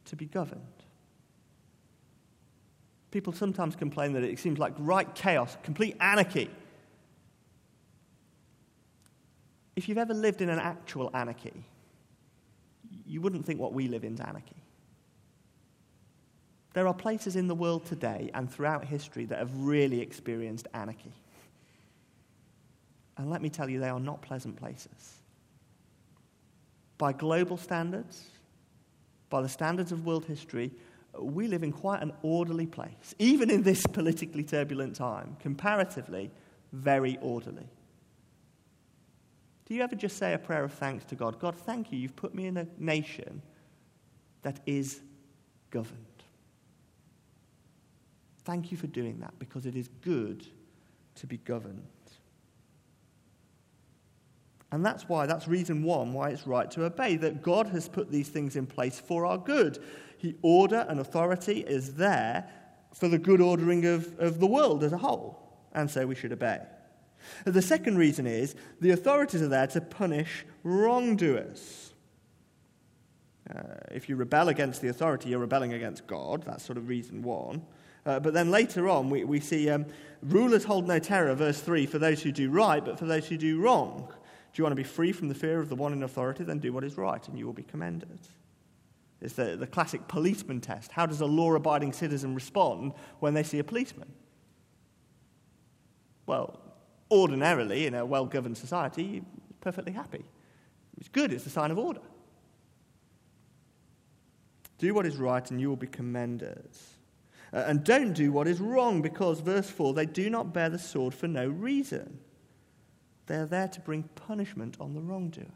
to 0.06 0.16
be 0.16 0.24
governed. 0.24 0.77
People 3.10 3.32
sometimes 3.32 3.74
complain 3.74 4.12
that 4.12 4.22
it 4.22 4.38
seems 4.38 4.58
like 4.58 4.74
right 4.78 5.12
chaos, 5.14 5.56
complete 5.62 5.96
anarchy 6.00 6.50
If 9.78 9.88
you've 9.88 9.96
ever 9.96 10.12
lived 10.12 10.42
in 10.42 10.48
an 10.48 10.58
actual 10.58 11.08
anarchy, 11.14 11.54
you 13.06 13.20
wouldn't 13.20 13.46
think 13.46 13.60
what 13.60 13.72
we 13.72 13.86
live 13.86 14.02
in 14.02 14.14
is 14.14 14.18
anarchy. 14.18 14.56
There 16.72 16.88
are 16.88 16.94
places 16.94 17.36
in 17.36 17.46
the 17.46 17.54
world 17.54 17.86
today 17.86 18.28
and 18.34 18.52
throughout 18.52 18.84
history 18.84 19.24
that 19.26 19.38
have 19.38 19.56
really 19.56 20.00
experienced 20.00 20.66
anarchy. 20.74 21.12
And 23.18 23.30
let 23.30 23.40
me 23.40 23.50
tell 23.50 23.70
you, 23.70 23.78
they 23.78 23.88
are 23.88 24.00
not 24.00 24.20
pleasant 24.20 24.56
places. 24.56 25.14
By 26.98 27.12
global 27.12 27.56
standards, 27.56 28.24
by 29.30 29.42
the 29.42 29.48
standards 29.48 29.92
of 29.92 30.04
world 30.04 30.24
history, 30.24 30.72
we 31.18 31.48
live 31.48 31.62
in 31.62 31.72
quite 31.72 32.02
an 32.02 32.12
orderly 32.22 32.66
place. 32.66 33.14
Even 33.18 33.50
in 33.50 33.62
this 33.62 33.86
politically 33.92 34.44
turbulent 34.44 34.96
time, 34.96 35.36
comparatively, 35.40 36.30
very 36.72 37.18
orderly. 37.20 37.68
Do 39.66 39.74
you 39.74 39.82
ever 39.82 39.96
just 39.96 40.16
say 40.16 40.32
a 40.32 40.38
prayer 40.38 40.64
of 40.64 40.72
thanks 40.72 41.04
to 41.06 41.14
God? 41.14 41.38
God, 41.38 41.54
thank 41.54 41.92
you, 41.92 41.98
you've 41.98 42.16
put 42.16 42.34
me 42.34 42.46
in 42.46 42.56
a 42.56 42.66
nation 42.78 43.42
that 44.42 44.60
is 44.66 45.00
governed. 45.70 46.04
Thank 48.44 48.70
you 48.70 48.78
for 48.78 48.86
doing 48.86 49.20
that 49.20 49.38
because 49.38 49.66
it 49.66 49.76
is 49.76 49.88
good 50.00 50.46
to 51.16 51.26
be 51.26 51.36
governed. 51.38 51.82
And 54.70 54.84
that's 54.84 55.08
why, 55.08 55.26
that's 55.26 55.48
reason 55.48 55.82
one 55.82 56.12
why 56.12 56.30
it's 56.30 56.46
right 56.46 56.70
to 56.72 56.84
obey, 56.84 57.16
that 57.16 57.42
God 57.42 57.66
has 57.68 57.88
put 57.88 58.10
these 58.10 58.28
things 58.28 58.56
in 58.56 58.66
place 58.66 59.00
for 59.00 59.24
our 59.26 59.38
good. 59.38 59.78
He, 60.18 60.34
order 60.42 60.84
and 60.88 61.00
authority 61.00 61.60
is 61.60 61.94
there 61.94 62.50
for 62.92 63.08
the 63.08 63.18
good 63.18 63.40
ordering 63.40 63.86
of, 63.86 64.18
of 64.18 64.40
the 64.40 64.46
world 64.46 64.82
as 64.82 64.92
a 64.92 64.98
whole, 64.98 65.56
and 65.72 65.90
so 65.90 66.06
we 66.06 66.14
should 66.14 66.32
obey. 66.32 66.60
The 67.44 67.62
second 67.62 67.98
reason 67.98 68.26
is 68.26 68.54
the 68.80 68.90
authorities 68.90 69.42
are 69.42 69.48
there 69.48 69.66
to 69.68 69.80
punish 69.80 70.44
wrongdoers. 70.64 71.92
Uh, 73.48 73.62
if 73.92 74.08
you 74.08 74.16
rebel 74.16 74.48
against 74.48 74.82
the 74.82 74.88
authority, 74.88 75.30
you're 75.30 75.38
rebelling 75.38 75.72
against 75.72 76.06
God. 76.06 76.42
That's 76.42 76.64
sort 76.64 76.76
of 76.76 76.88
reason 76.88 77.22
one. 77.22 77.64
Uh, 78.04 78.20
but 78.20 78.34
then 78.34 78.50
later 78.50 78.88
on, 78.88 79.10
we, 79.10 79.24
we 79.24 79.40
see 79.40 79.70
um, 79.70 79.86
rulers 80.22 80.64
hold 80.64 80.86
no 80.86 80.98
terror, 80.98 81.34
verse 81.34 81.60
3, 81.60 81.86
for 81.86 81.98
those 81.98 82.22
who 82.22 82.32
do 82.32 82.50
right, 82.50 82.84
but 82.84 82.98
for 82.98 83.06
those 83.06 83.26
who 83.26 83.36
do 83.36 83.60
wrong. 83.60 84.08
Do 84.08 84.60
you 84.60 84.64
want 84.64 84.72
to 84.72 84.76
be 84.76 84.82
free 84.82 85.12
from 85.12 85.28
the 85.28 85.34
fear 85.34 85.60
of 85.60 85.68
the 85.68 85.76
one 85.76 85.92
in 85.92 86.02
authority? 86.02 86.44
Then 86.44 86.58
do 86.58 86.72
what 86.72 86.84
is 86.84 86.96
right, 86.96 87.26
and 87.28 87.38
you 87.38 87.46
will 87.46 87.52
be 87.52 87.62
commended. 87.62 88.18
It's 89.20 89.34
the, 89.34 89.56
the 89.56 89.66
classic 89.66 90.06
policeman 90.06 90.60
test. 90.60 90.92
How 90.92 91.06
does 91.06 91.20
a 91.20 91.26
law 91.26 91.54
abiding 91.54 91.92
citizen 91.92 92.34
respond 92.34 92.92
when 93.20 93.34
they 93.34 93.42
see 93.42 93.58
a 93.58 93.64
policeman? 93.64 94.12
Well, 96.26 96.60
ordinarily, 97.10 97.86
in 97.86 97.94
a 97.94 98.06
well 98.06 98.26
governed 98.26 98.58
society, 98.58 99.02
you're 99.02 99.24
perfectly 99.60 99.92
happy. 99.92 100.24
It's 100.98 101.08
good, 101.08 101.32
it's 101.32 101.46
a 101.46 101.50
sign 101.50 101.70
of 101.70 101.78
order. 101.78 102.02
Do 104.78 104.94
what 104.94 105.06
is 105.06 105.16
right, 105.16 105.48
and 105.50 105.60
you 105.60 105.68
will 105.68 105.76
be 105.76 105.86
commended. 105.88 106.68
Uh, 107.52 107.64
and 107.66 107.82
don't 107.82 108.12
do 108.12 108.30
what 108.30 108.46
is 108.46 108.60
wrong, 108.60 109.02
because, 109.02 109.40
verse 109.40 109.68
4, 109.68 109.94
they 109.94 110.06
do 110.06 110.30
not 110.30 110.52
bear 110.52 110.68
the 110.68 110.78
sword 110.78 111.14
for 111.14 111.26
no 111.26 111.48
reason. 111.48 112.20
They 113.26 113.36
are 113.36 113.46
there 113.46 113.68
to 113.68 113.80
bring 113.80 114.04
punishment 114.14 114.76
on 114.80 114.94
the 114.94 115.00
wrongdoer. 115.00 115.46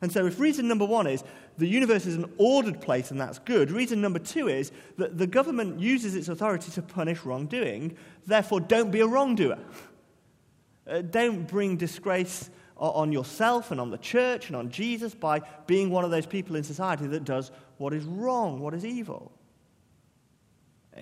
And 0.00 0.12
so, 0.12 0.26
if 0.26 0.38
reason 0.38 0.68
number 0.68 0.84
one 0.84 1.06
is 1.06 1.24
the 1.56 1.66
universe 1.66 2.06
is 2.06 2.14
an 2.14 2.32
ordered 2.38 2.80
place 2.80 3.10
and 3.10 3.20
that's 3.20 3.38
good, 3.40 3.70
reason 3.70 4.00
number 4.00 4.18
two 4.18 4.48
is 4.48 4.72
that 4.96 5.18
the 5.18 5.26
government 5.26 5.80
uses 5.80 6.14
its 6.14 6.28
authority 6.28 6.70
to 6.72 6.82
punish 6.82 7.24
wrongdoing, 7.24 7.96
therefore, 8.26 8.60
don't 8.60 8.90
be 8.90 9.00
a 9.00 9.06
wrongdoer. 9.06 9.58
Uh, 10.88 11.02
don't 11.02 11.46
bring 11.46 11.76
disgrace 11.76 12.48
on 12.78 13.12
yourself 13.12 13.70
and 13.72 13.78
on 13.78 13.90
the 13.90 13.98
church 13.98 14.46
and 14.46 14.56
on 14.56 14.70
Jesus 14.70 15.14
by 15.14 15.42
being 15.66 15.90
one 15.90 16.02
of 16.04 16.10
those 16.10 16.24
people 16.24 16.56
in 16.56 16.64
society 16.64 17.06
that 17.08 17.24
does 17.24 17.50
what 17.76 17.92
is 17.92 18.04
wrong, 18.04 18.60
what 18.60 18.72
is 18.72 18.86
evil. 18.86 19.30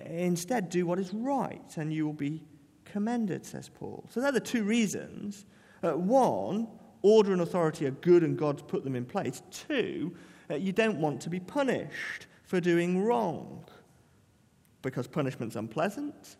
Instead, 0.05 0.69
do 0.69 0.85
what 0.85 0.99
is 0.99 1.13
right, 1.13 1.77
and 1.77 1.93
you 1.93 2.05
will 2.05 2.13
be 2.13 2.43
commended, 2.85 3.45
says 3.45 3.69
Paul. 3.69 4.05
So, 4.09 4.19
there 4.19 4.29
are 4.29 4.33
the 4.33 4.39
two 4.39 4.63
reasons. 4.63 5.45
Uh, 5.83 5.91
one, 5.91 6.67
order 7.01 7.33
and 7.33 7.41
authority 7.41 7.85
are 7.85 7.91
good 7.91 8.23
and 8.23 8.37
God's 8.37 8.61
put 8.61 8.83
them 8.83 8.95
in 8.95 9.05
place. 9.05 9.41
Two, 9.51 10.15
uh, 10.49 10.55
you 10.55 10.71
don't 10.71 10.99
want 10.99 11.21
to 11.21 11.29
be 11.29 11.39
punished 11.39 12.27
for 12.43 12.59
doing 12.59 13.03
wrong 13.03 13.65
because 14.81 15.07
punishment's 15.07 15.55
unpleasant 15.55 16.37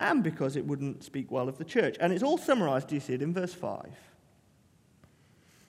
and 0.00 0.22
because 0.22 0.56
it 0.56 0.66
wouldn't 0.66 1.02
speak 1.04 1.30
well 1.30 1.48
of 1.48 1.58
the 1.58 1.64
church. 1.64 1.96
And 2.00 2.12
it's 2.12 2.22
all 2.22 2.38
summarized, 2.38 2.88
do 2.88 2.96
you 2.96 3.00
see 3.00 3.14
it, 3.14 3.22
in 3.22 3.32
verse 3.32 3.54
5. 3.54 3.86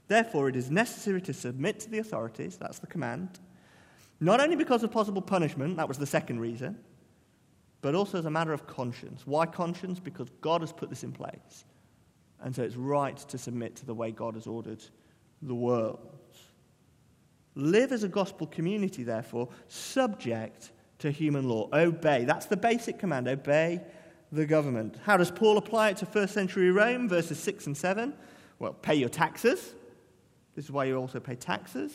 Therefore, 0.08 0.50
it 0.50 0.55
is 0.55 0.70
necessary 0.70 1.22
to 1.22 1.34
submit 1.34 1.79
to 1.82 1.89
the 1.89 2.00
authorities, 2.00 2.58
that's 2.58 2.79
the 2.79 2.88
command, 2.88 3.39
not 4.20 4.39
only 4.39 4.55
because 4.55 4.84
of 4.84 4.91
possible 4.91 5.22
punishment, 5.22 5.77
that 5.77 5.88
was 5.88 5.98
the 5.98 6.05
second 6.05 6.39
reason, 6.39 6.77
but 7.82 7.96
also 7.96 8.17
as 8.17 8.25
a 8.25 8.32
matter 8.32 8.53
of 8.53 8.65
conscience. 8.67 9.24
Why 9.25 9.46
conscience? 9.46 10.00
Because 10.00 10.29
God 10.41 10.62
has 10.62 10.72
put 10.72 10.89
this 10.89 11.03
in 11.03 11.12
place. 11.12 11.65
And 12.44 12.56
so 12.56 12.62
it's 12.62 12.76
right 12.76 13.18
to 13.18 13.38
submit 13.38 13.78
to 13.78 13.86
the 13.86 13.94
way 13.94 14.12
God 14.12 14.36
has 14.36 14.46
ordered 14.46 14.84
the 15.42 15.56
world. 15.56 16.00
Live 17.56 17.92
as 17.92 18.04
a 18.04 18.08
gospel 18.08 18.48
community, 18.48 19.04
therefore, 19.04 19.50
subject 19.68 20.72
to 21.00 21.10
human 21.10 21.48
law. 21.48 21.70
Obey. 21.74 22.26
That's 22.26 22.46
the 22.48 22.58
basic 22.58 23.00
command. 23.00 23.28
Obey 23.28 23.82
the 24.32 24.46
government. 24.46 24.98
How 25.04 25.18
does 25.18 25.32
Paul 25.32 25.58
apply 25.58 25.92
it 25.92 25.98
to 25.98 26.06
first 26.06 26.34
century 26.34 26.72
Rome, 26.72 27.08
verses 27.08 27.40
6 27.40 27.68
and 27.68 27.78
7? 27.78 28.14
Well, 28.60 28.74
pay 28.74 28.96
your 28.96 29.10
taxes. 29.10 29.74
This 30.56 30.66
is 30.66 30.72
why 30.72 30.86
you 30.86 30.98
also 30.98 31.20
pay 31.20 31.36
taxes. 31.36 31.94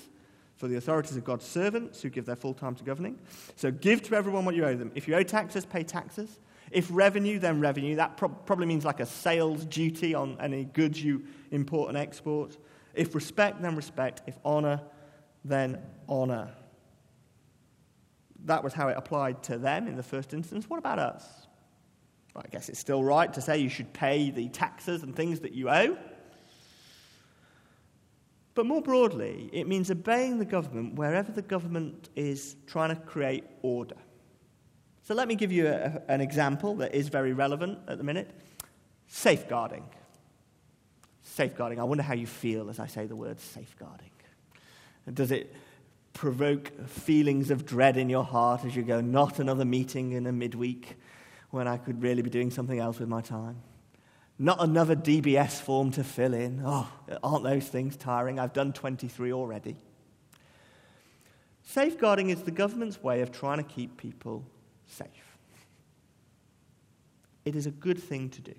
for 0.59 0.67
the 0.67 0.77
authorities 0.77 1.17
of 1.17 1.25
God's 1.25 1.47
servants 1.47 2.03
who 2.03 2.11
give 2.11 2.27
their 2.27 2.37
full 2.37 2.53
time 2.53 2.75
to 2.75 2.85
governing. 2.85 3.17
So 3.55 3.71
give 3.71 4.03
to 4.03 4.17
everyone 4.17 4.45
what 4.45 4.57
you 4.57 4.65
owe 4.65 4.75
them. 4.75 4.91
If 4.97 5.07
you 5.07 5.15
owe 5.15 5.23
taxes, 5.23 5.65
pay 5.65 5.85
taxes. 5.85 6.41
If 6.71 6.89
revenue, 6.91 7.39
then 7.39 7.61
revenue. 7.61 7.97
That 7.97 8.17
pro- 8.17 8.29
probably 8.29 8.67
means 8.67 8.85
like 8.85 9.01
a 9.01 9.07
sales 9.07 9.65
duty 9.65 10.15
on 10.15 10.37
any 10.41 10.65
goods 10.65 11.03
you 11.03 11.25
import 11.51 11.89
and 11.89 11.99
export. 11.99 12.57
If 12.95 13.15
respect, 13.15 13.63
then 13.63 13.77
respect. 13.77 14.23
If 14.27 14.39
honor, 14.45 14.81
then 15.45 15.79
honor. 16.09 16.51
That 18.45 18.63
was 18.63 18.73
how 18.73 18.89
it 18.89 18.97
applied 18.97 19.43
to 19.45 19.59
them 19.59 19.89
in 19.89 19.97
the 19.97 20.03
first 20.03 20.35
instance. 20.35 20.69
What 20.69 20.79
about 20.79 20.99
us? 20.99 21.25
Well, 22.35 22.45
I 22.47 22.51
guess 22.51 22.69
it's 22.69 22.79
still 22.79 23.03
right 23.03 23.33
to 23.33 23.41
say 23.41 23.59
you 23.59 23.69
should 23.69 23.93
pay 23.93 24.31
the 24.31 24.49
taxes 24.49 25.03
and 25.03 25.15
things 25.15 25.41
that 25.41 25.53
you 25.53 25.69
owe. 25.69 25.97
But 28.55 28.67
more 28.67 28.83
broadly, 28.83 29.49
it 29.53 29.69
means 29.69 29.91
obeying 29.91 30.39
the 30.39 30.45
government 30.45 30.97
wherever 30.97 31.31
the 31.31 31.43
government 31.43 32.11
is 32.17 32.57
trying 32.67 32.91
to 32.91 33.01
create 33.01 33.45
order. 33.63 33.95
So 35.09 35.15
let 35.15 35.27
me 35.27 35.37
give 35.37 35.51
you 35.51 35.69
a, 35.69 36.03
an 36.09 36.21
example 36.21 36.75
that 36.75 36.95
is 36.95 37.09
very 37.09 37.33
relevant 37.33 37.79
at 37.89 37.97
the 37.97 38.05
minute 38.05 38.31
safeguarding. 39.07 39.85
Safeguarding. 41.23 41.81
I 41.81 41.85
wonder 41.85 42.03
how 42.03 42.13
you 42.13 42.27
feel 42.27 42.69
as 42.69 42.79
I 42.79 42.89
say 42.89 43.07
the 43.07 43.17
word 43.17 43.41
safeguarding. 43.41 44.11
Does 45.15 45.31
it 45.31 45.57
provoke 46.13 46.87
feelings 46.87 47.51
of 47.51 47.65
dread 47.65 47.97
in 47.97 48.11
your 48.11 48.23
heart 48.23 48.67
as 48.67 48.77
you 48.77 48.83
go, 48.83 49.01
not 49.01 49.39
another 49.39 49.65
meeting 49.65 50.13
in 50.13 50.27
a 50.27 50.33
midweek 50.33 50.99
when 51.53 51.67
I 51.67 51.79
could 51.79 52.03
really 52.03 52.21
be 52.21 52.29
doing 52.29 52.51
something 52.51 52.79
else 52.79 52.99
with 52.99 53.09
my 53.09 53.23
time? 53.23 53.63
Not 54.39 54.63
another 54.63 54.95
DBS 54.95 55.53
form 55.53 55.91
to 55.93 56.05
fill 56.05 56.35
in. 56.35 56.61
Oh, 56.63 56.87
aren't 57.23 57.45
those 57.45 57.67
things 57.67 57.97
tiring? 57.97 58.39
I've 58.39 58.53
done 58.53 58.75
23 58.75 59.33
already. 59.33 59.77
Safeguarding 61.63 62.29
is 62.29 62.43
the 62.43 62.51
government's 62.51 63.03
way 63.03 63.23
of 63.23 63.33
trying 63.33 63.57
to 63.57 63.65
keep 63.65 63.97
people 63.97 64.45
safe. 64.89 65.09
It 67.45 67.57
is 67.57 67.67
a 67.67 67.71
good 67.71 67.99
thing 67.99 68.29
to 68.31 68.41
do. 68.41 68.55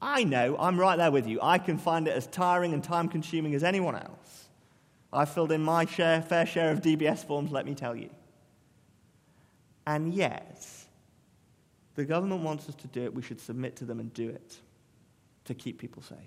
I 0.00 0.24
know, 0.24 0.56
I'm 0.58 0.78
right 0.78 0.96
there 0.96 1.10
with 1.10 1.26
you. 1.26 1.38
I 1.42 1.58
can 1.58 1.78
find 1.78 2.08
it 2.08 2.12
as 2.12 2.26
tiring 2.26 2.72
and 2.72 2.82
time 2.82 3.08
consuming 3.08 3.54
as 3.54 3.62
anyone 3.62 3.94
else. 3.94 4.48
I've 5.12 5.28
filled 5.28 5.52
in 5.52 5.62
my 5.62 5.84
share, 5.84 6.22
fair 6.22 6.46
share 6.46 6.72
of 6.72 6.80
DBS 6.80 7.24
forms, 7.24 7.52
let 7.52 7.66
me 7.66 7.74
tell 7.74 7.94
you. 7.94 8.10
And 9.86 10.14
yet, 10.14 10.66
the 11.94 12.04
government 12.04 12.42
wants 12.42 12.68
us 12.68 12.74
to 12.76 12.88
do 12.88 13.04
it, 13.04 13.14
we 13.14 13.22
should 13.22 13.40
submit 13.40 13.76
to 13.76 13.84
them 13.84 14.00
and 14.00 14.12
do 14.14 14.28
it 14.28 14.56
to 15.44 15.54
keep 15.54 15.78
people 15.78 16.02
safe. 16.02 16.18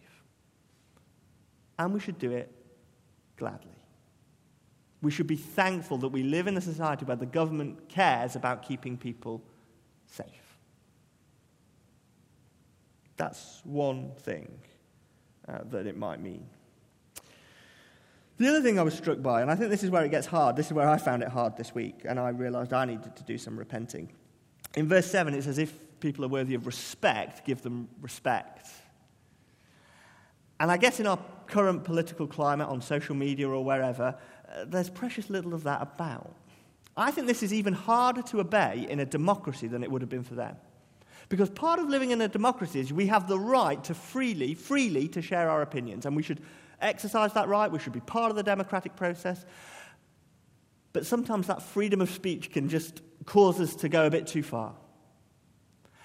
And 1.80 1.94
we 1.94 2.00
should 2.00 2.20
do 2.20 2.32
it 2.32 2.52
gladly. 3.38 3.75
We 5.06 5.12
should 5.12 5.28
be 5.28 5.36
thankful 5.36 6.00
that 6.00 6.08
we 6.08 6.24
live 6.24 6.48
in 6.48 6.58
a 6.58 6.62
society 6.62 7.06
where 7.06 7.16
the 7.16 7.28
government 7.28 7.90
cares 7.90 8.36
about 8.36 8.64
keeping 8.64 8.98
people 8.98 9.44
safe. 10.08 10.58
That's 13.16 13.62
one 13.64 14.14
thing 14.18 14.52
uh, 15.48 15.60
that 15.70 15.86
it 15.86 15.96
might 15.96 16.20
mean. 16.20 16.48
The 18.40 18.48
other 18.48 18.64
thing 18.64 18.80
I 18.80 18.82
was 18.82 18.96
struck 18.96 19.22
by, 19.22 19.44
and 19.44 19.52
I 19.52 19.54
think 19.54 19.70
this 19.70 19.84
is 19.84 19.92
where 19.92 20.04
it 20.04 20.10
gets 20.10 20.26
hard, 20.26 20.56
this 20.56 20.66
is 20.66 20.74
where 20.74 20.90
I 20.90 20.98
found 20.98 21.22
it 21.22 21.30
hard 21.30 21.56
this 21.56 21.76
week, 21.76 22.02
and 22.06 22.20
I 22.20 22.30
realized 22.30 22.74
I 22.74 22.86
needed 22.86 23.16
to 23.16 23.24
do 23.24 23.38
some 23.38 23.60
repenting. 23.60 24.12
In 24.74 24.90
verse 24.90 25.06
7, 25.06 25.36
it 25.36 25.44
says, 25.44 25.60
If 25.60 26.00
people 26.00 26.26
are 26.26 26.30
worthy 26.30 26.56
of 26.56 26.66
respect, 26.66 27.46
give 27.46 27.62
them 27.62 27.90
respect. 28.02 28.70
And 30.60 30.72
I 30.72 30.78
guess 30.78 31.00
in 31.00 31.06
our 31.06 31.20
current 31.46 31.84
political 31.84 32.26
climate 32.26 32.68
on 32.70 32.82
social 32.82 33.14
media 33.14 33.48
or 33.48 33.64
wherever, 33.64 34.16
there's 34.66 34.90
precious 34.90 35.30
little 35.30 35.54
of 35.54 35.64
that 35.64 35.82
about. 35.82 36.36
I 36.98 37.12
think 37.12 37.28
this 37.28 37.44
is 37.44 37.54
even 37.54 37.74
harder 37.74 38.22
to 38.24 38.40
obey 38.40 38.88
in 38.90 39.00
a 39.00 39.06
democracy 39.06 39.68
than 39.68 39.84
it 39.84 39.92
would 39.92 40.02
have 40.02 40.10
been 40.10 40.24
for 40.24 40.36
them. 40.36 40.56
Because 41.28 41.50
part 41.50 41.80
of 41.80 41.90
living 41.90 42.12
in 42.12 42.22
a 42.22 42.28
democracy 42.28 42.80
is 42.80 42.94
we 42.94 43.08
have 43.08 43.28
the 43.28 43.40
right 43.40 43.84
to 43.86 43.94
freely, 43.94 44.54
freely 44.54 45.08
to 45.10 45.22
share 45.22 45.50
our 45.50 45.62
opinions, 45.62 46.06
and 46.06 46.16
we 46.16 46.24
should 46.24 46.40
exercise 46.82 47.34
that 47.34 47.48
right. 47.48 47.72
We 47.72 47.80
should 47.80 47.94
be 47.94 48.00
part 48.00 48.30
of 48.30 48.36
the 48.36 48.44
democratic 48.44 48.96
process. 48.96 49.44
But 50.94 51.06
sometimes 51.06 51.48
that 51.48 51.62
freedom 51.62 52.00
of 52.00 52.10
speech 52.10 52.52
can 52.52 52.70
just 52.70 53.02
cause 53.26 53.60
us 53.60 53.76
to 53.78 53.90
go 53.90 54.06
a 54.06 54.10
bit 54.10 54.28
too 54.28 54.44
far 54.44 54.76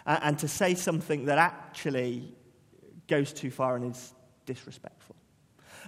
and, 0.06 0.38
to 0.38 0.48
say 0.48 0.74
something 0.74 1.26
that 1.26 1.38
actually 1.38 2.34
goes 3.06 3.32
too 3.32 3.50
far 3.50 3.76
and 3.76 3.94
is 3.94 4.14
disrespectful. 4.46 5.14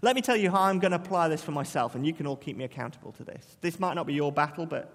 Let 0.04 0.16
me 0.16 0.22
tell 0.22 0.36
you 0.36 0.50
how 0.50 0.62
I'm 0.62 0.80
going 0.80 0.90
to 0.90 0.96
apply 0.96 1.28
this 1.28 1.42
for 1.42 1.52
myself, 1.52 1.94
and 1.94 2.04
you 2.04 2.12
can 2.12 2.26
all 2.26 2.36
keep 2.36 2.56
me 2.56 2.64
accountable 2.64 3.12
to 3.12 3.24
this. 3.24 3.56
This 3.60 3.78
might 3.78 3.94
not 3.94 4.06
be 4.06 4.14
your 4.14 4.32
battle, 4.32 4.66
but 4.66 4.92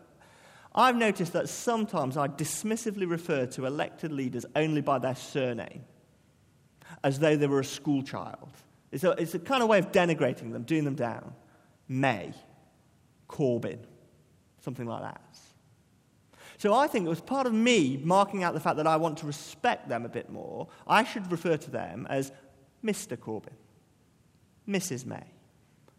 I've 0.75 0.97
noticed 0.97 1.31
that 1.33 1.47
sometimes 1.47 2.17
I 2.17 2.27
dismissively 2.27 3.09
refer 3.09 3.45
to 3.47 3.65
elected 3.65 4.11
leaders 4.11 4.45
only 4.55 4.81
by 4.81 4.99
their 4.99 5.15
surname, 5.15 5.85
as 7.05 7.19
though 7.19 7.37
they 7.37 7.47
were 7.47 7.61
a 7.61 7.65
school 7.65 8.03
child. 8.03 8.49
It's 8.91 9.05
a, 9.05 9.11
it's 9.11 9.33
a 9.33 9.39
kind 9.39 9.63
of 9.63 9.69
way 9.69 9.79
of 9.79 9.93
denigrating 9.93 10.51
them, 10.51 10.63
doing 10.63 10.83
them 10.83 10.95
down. 10.95 11.33
May, 11.87 12.33
Corbyn, 13.29 13.79
something 14.59 14.85
like 14.85 15.03
that. 15.03 15.21
So 16.57 16.73
I 16.73 16.87
think 16.87 17.05
it 17.05 17.09
was 17.09 17.21
part 17.21 17.47
of 17.47 17.53
me 17.53 18.01
marking 18.03 18.43
out 18.43 18.53
the 18.53 18.59
fact 18.59 18.77
that 18.77 18.87
I 18.87 18.97
want 18.97 19.19
to 19.19 19.25
respect 19.25 19.87
them 19.87 20.05
a 20.05 20.09
bit 20.09 20.29
more. 20.29 20.67
I 20.85 21.03
should 21.03 21.31
refer 21.31 21.55
to 21.55 21.71
them 21.71 22.07
as 22.09 22.31
Mr. 22.83 23.15
Corbyn, 23.15 23.53
Mrs. 24.67 25.05
May, 25.05 25.23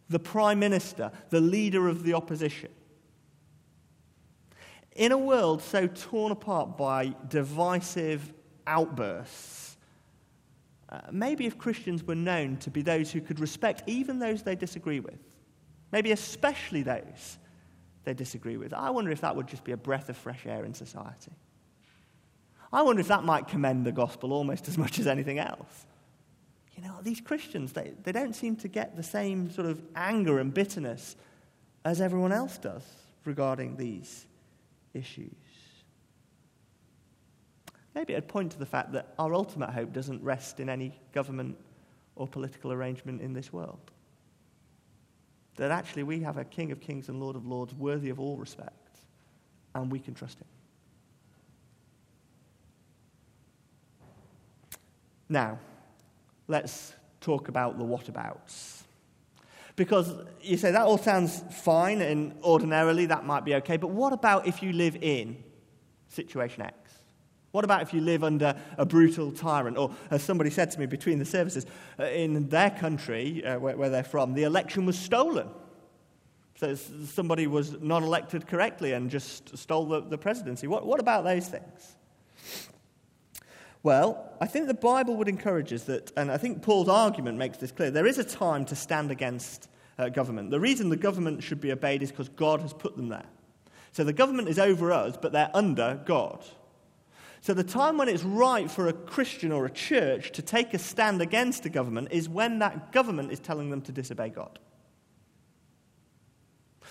the 0.09 0.19
Prime 0.19 0.59
Minister, 0.59 1.11
the 1.31 1.41
leader 1.41 1.89
of 1.89 2.03
the 2.03 2.15
opposition. 2.15 2.71
In 4.97 5.13
a 5.13 5.19
world 5.19 5.63
so 5.63 5.87
torn 5.87 6.33
apart 6.33 6.77
by 6.77 7.15
divisive 7.29 8.33
outbursts, 8.67 9.77
uh, 10.89 11.01
maybe 11.13 11.47
if 11.47 11.59
Christians 11.59 12.03
were 12.03 12.15
known 12.15 12.57
to 12.59 12.71
be 12.71 12.83
those 12.83 13.13
who 13.13 13.21
could 13.21 13.41
respect 13.41 13.83
even 13.87 14.19
those 14.19 14.43
they 14.43 14.57
disagree 14.57 15.01
with, 15.01 15.19
maybe 15.93 16.13
especially 16.13 16.83
those 16.83 17.39
they 18.05 18.15
disagree 18.15 18.57
with, 18.57 18.73
I 18.73 18.91
wonder 18.91 19.11
if 19.11 19.21
that 19.21 19.37
would 19.37 19.47
just 19.47 19.65
be 19.65 19.73
a 19.73 19.77
breath 19.77 20.09
of 20.09 20.17
fresh 20.17 20.47
air 20.47 20.65
in 20.65 20.75
society. 20.75 21.33
I 22.73 22.83
wonder 22.83 23.01
if 23.01 23.09
that 23.09 23.25
might 23.25 23.49
commend 23.49 23.87
the 23.87 23.93
gospel 23.93 24.33
almost 24.33 24.69
as 24.69 24.77
much 24.77 24.99
as 24.99 25.07
anything 25.07 25.39
else 25.39 25.87
you 26.79 26.85
know, 26.85 26.95
these 27.03 27.21
Christians, 27.21 27.73
they, 27.73 27.93
they 28.05 28.13
don't 28.13 28.37
seem 28.37 28.55
to 28.57 28.69
get 28.69 28.95
the 28.95 29.03
same 29.03 29.51
sort 29.51 29.67
of 29.67 29.83
anger 29.97 30.39
and 30.39 30.55
bitterness 30.55 31.17
as 31.85 32.01
everyone 32.01 32.31
else 32.31 32.57
does 32.57 32.85
regarding 33.25 33.77
these 33.77 34.27
issues. 34.95 35.35
Maybe 37.97 38.15
I'd 38.15 38.29
point 38.29 38.53
to 38.53 38.59
the 38.61 38.67
fact 38.67 38.93
that 38.93 39.13
our 39.19 39.35
ultimate 39.35 39.71
hope 39.71 39.93
doesn't 39.93 40.23
rest 40.23 40.61
in 40.61 40.69
any 40.69 40.97
government 41.13 41.57
or 42.15 42.29
political 42.29 42.73
arrangement 42.73 43.23
in 43.23 43.33
this 43.33 43.53
world. 43.53 43.91
That 45.57 45.73
actually 45.73 46.05
we 46.05 46.21
have 46.21 46.37
a 46.37 46.45
King 46.45 46.71
of 46.71 46.81
Kings 46.81 47.09
and 47.09 47.19
Lord 47.19 47.35
of 47.35 47.45
Lords 47.45 47.75
worthy 47.75 48.11
of 48.11 48.21
all 48.21 48.37
respect, 48.37 49.01
and 49.75 49.91
we 49.91 49.99
can 49.99 50.15
trust 50.15 50.39
him. 50.39 50.47
Now, 55.29 55.59
let's 56.49 56.95
talk 57.21 57.49
about 57.49 57.79
the 57.79 57.85
whatabouts. 57.85 58.83
Because 59.77 60.13
you 60.43 60.57
say 60.57 60.73
that 60.73 60.83
all 60.83 60.99
sounds 60.99 61.45
fine, 61.53 62.01
and 62.01 62.35
ordinarily 62.43 63.07
that 63.07 63.25
might 63.25 63.45
be 63.45 63.55
okay, 63.57 63.77
but 63.77 63.91
what 63.91 64.13
about 64.13 64.47
if 64.47 64.63
you 64.63 64.73
live 64.73 64.97
in 64.97 65.37
situation 66.09 66.63
X? 66.63 66.75
What 67.53 67.65
about 67.65 67.83
if 67.83 67.95
you 67.95 68.01
live 68.01 68.25
under 68.25 68.61
a 68.77 68.85
brutal 68.85 69.31
tyrant? 69.31 69.79
Or, 69.79 69.95
as 70.11 70.23
somebody 70.23 70.51
said 70.51 70.71
to 70.73 70.81
me 70.81 70.87
between 70.87 71.19
the 71.19 71.25
services, 71.25 71.65
uh, 71.99 72.05
in 72.05 72.49
their 72.49 72.71
country, 72.71 73.45
uh, 73.45 73.59
where, 73.59 73.77
where, 73.77 73.89
they're 73.89 74.03
from, 74.03 74.35
the 74.35 74.43
election 74.43 74.85
was 74.85 74.99
stolen. 74.99 75.49
So 76.57 76.75
somebody 76.75 77.47
was 77.47 77.81
not 77.81 78.03
elected 78.03 78.47
correctly 78.47 78.93
and 78.93 79.09
just 79.09 79.57
stole 79.57 79.87
the, 79.87 80.01
the 80.01 80.19
presidency. 80.19 80.67
What, 80.67 80.85
what 80.85 81.01
about 81.01 81.25
those 81.25 81.49
things? 81.49 81.97
Well, 83.83 84.33
I 84.41 84.47
think 84.47 84.67
the 84.67 84.75
Bible 84.75 85.17
would 85.17 85.29
encourage 85.29 85.73
us 85.73 85.85
that, 85.85 86.13
and 86.17 86.31
I 86.31 86.37
think 86.37 86.63
Paul's 86.63 86.89
argument 86.89 87.39
makes 87.39 87.59
this 87.59 87.73
clear, 87.73 87.91
there 87.91 88.07
is 88.07 88.19
a 88.19 88.25
time 88.25 88.65
to 88.67 88.77
stand 88.77 89.11
against 89.11 89.69
uh, 89.99 90.09
government. 90.09 90.51
The 90.51 90.61
reason 90.61 90.89
the 90.89 90.97
government 90.97 91.43
should 91.43 91.61
be 91.61 91.73
obeyed 91.73 92.03
is 92.03 92.11
because 92.11 92.29
God 92.31 92.61
has 92.61 92.73
put 92.73 92.97
them 92.97 93.09
there. 93.09 93.27
So 93.93 94.05
the 94.05 94.13
government 94.13 94.49
is 94.49 94.59
over 94.59 94.93
us, 94.93 95.17
but 95.21 95.33
they're 95.33 95.51
under 95.55 96.01
God. 96.05 96.45
So 97.41 97.55
the 97.55 97.65
time 97.65 97.99
when 97.99 98.09
it's 98.09 98.25
right 98.25 98.71
for 98.71 98.89
a 98.89 98.93
Christian 98.93 99.53
or 99.53 99.65
a 99.65 99.71
church 99.71 100.33
to 100.33 100.43
take 100.43 100.75
a 100.75 100.79
stand 100.79 101.23
against 101.23 101.65
a 101.67 101.69
government 101.69 102.09
is 102.11 102.29
when 102.29 102.59
that 102.59 102.93
government 102.93 103.33
is 103.33 103.41
telling 103.41 103.71
them 103.71 103.81
to 103.83 103.93
disobey 103.93 104.31
God. 104.31 104.59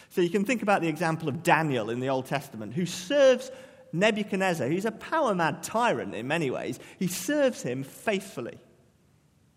So 0.09 0.21
you 0.21 0.29
can 0.29 0.45
think 0.45 0.61
about 0.61 0.81
the 0.81 0.87
example 0.87 1.27
of 1.27 1.43
Daniel 1.43 1.89
in 1.89 1.99
the 1.99 2.07
Old 2.09 2.25
Testament, 2.25 2.73
who 2.73 2.85
serves 2.85 3.51
Nebuchadnezzar, 3.99 4.67
who's 4.67 4.85
a 4.85 4.91
power 4.91 5.35
mad 5.35 5.63
tyrant 5.63 6.15
in 6.15 6.27
many 6.27 6.49
ways, 6.51 6.79
he 6.99 7.07
serves 7.07 7.61
him 7.61 7.83
faithfully 7.83 8.57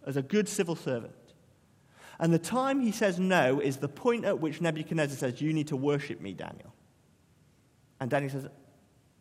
as 0.07 0.17
a 0.17 0.23
good 0.23 0.49
civil 0.49 0.77
servant. 0.77 1.15
And 2.19 2.33
the 2.33 2.39
time 2.39 2.81
he 2.81 2.93
says 2.93 3.19
no 3.19 3.61
is 3.61 3.79
the 3.79 3.89
point 3.89 4.25
at 4.25 4.41
which 4.41 4.61
Nebuchadnezzar 4.61 5.17
says, 5.17 5.41
You 5.41 5.53
need 5.53 5.69
to 5.69 5.77
worship 5.77 6.21
me, 6.21 6.35
Daniel. 6.35 6.75
And 8.01 8.11
Daniel 8.11 8.31
says, 8.31 8.47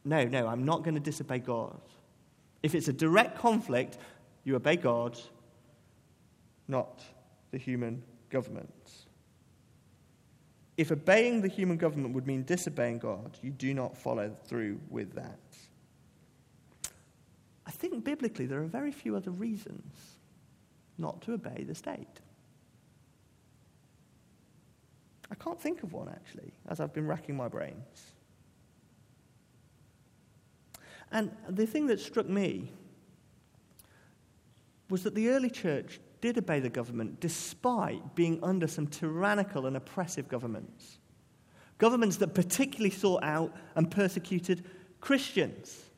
No, 0.03 0.25
no, 0.25 0.47
I'm 0.47 0.65
not 0.65 0.84
going 0.84 0.95
to 0.95 0.99
disobey 0.99 1.39
God. 1.39 1.79
If 2.62 2.75
it's 2.75 2.89
a 2.89 2.93
direct 2.93 3.38
conflict, 3.38 3.97
you 4.43 4.55
obey 4.55 4.75
God, 4.75 5.17
not 6.67 7.01
the 7.51 7.58
human 7.58 8.03
government. 8.29 8.69
If 10.79 10.93
obeying 10.93 11.41
the 11.41 11.49
human 11.49 11.75
government 11.75 12.15
would 12.15 12.25
mean 12.25 12.43
disobeying 12.43 12.99
God, 12.99 13.37
you 13.41 13.51
do 13.51 13.73
not 13.73 13.97
follow 13.97 14.33
through 14.45 14.79
with 14.89 15.13
that. 15.13 15.37
I 17.65 17.71
think 17.71 18.05
biblically 18.05 18.45
there 18.45 18.61
are 18.61 18.65
very 18.65 18.93
few 18.93 19.17
other 19.17 19.31
reasons 19.31 19.93
not 20.97 21.21
to 21.23 21.33
obey 21.33 21.65
the 21.67 21.75
state. 21.75 22.21
I 25.29 25.35
can't 25.35 25.59
think 25.59 25.83
of 25.83 25.91
one 25.91 26.07
actually, 26.07 26.53
as 26.69 26.79
I've 26.79 26.93
been 26.93 27.07
racking 27.07 27.35
my 27.35 27.49
brains. 27.49 28.13
And 31.11 31.29
the 31.49 31.65
thing 31.65 31.87
that 31.87 31.99
struck 31.99 32.29
me 32.29 32.71
was 34.89 35.03
that 35.03 35.13
the 35.13 35.27
early 35.27 35.49
church 35.49 35.99
did 36.21 36.38
obey 36.38 36.60
the 36.60 36.69
government 36.69 37.19
despite 37.19 38.15
being 38.15 38.39
under 38.43 38.67
some 38.67 38.88
tyrannical 38.88 39.65
and 39.65 39.77
oppressive 39.77 40.27
governments. 40.27 40.97
Governments 41.77 42.17
that 42.17 42.34
particularly 42.34 42.89
sought 42.89 43.23
out 43.23 43.55
and 43.75 43.89
persecuted 43.89 44.65
Christians. 44.99 45.89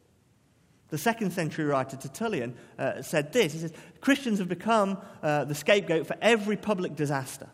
The 0.90 0.98
second 0.98 1.32
century 1.32 1.66
writer 1.66 1.98
Tertullian 1.98 2.54
uh, 2.78 3.02
said 3.02 3.34
this 3.34 3.54
He 3.54 3.60
says, 3.60 3.74
Christians 4.02 4.40
have 4.40 4.50
become 4.50 4.98
uh, 5.24 5.46
the 5.46 5.56
scapegoat 5.56 6.06
for 6.06 6.18
every 6.22 6.58
public 6.58 6.96
disaster. 6.96 7.50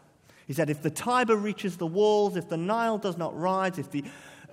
He 0.48 0.54
said, 0.54 0.70
If 0.70 0.82
the 0.82 0.90
Tiber 0.90 1.36
reaches 1.36 1.78
the 1.78 1.88
walls, 1.88 2.36
if 2.36 2.50
the 2.50 2.58
Nile 2.58 2.98
does 2.98 3.18
not 3.18 3.38
rise, 3.38 3.78
if 3.78 3.92
the 3.92 4.04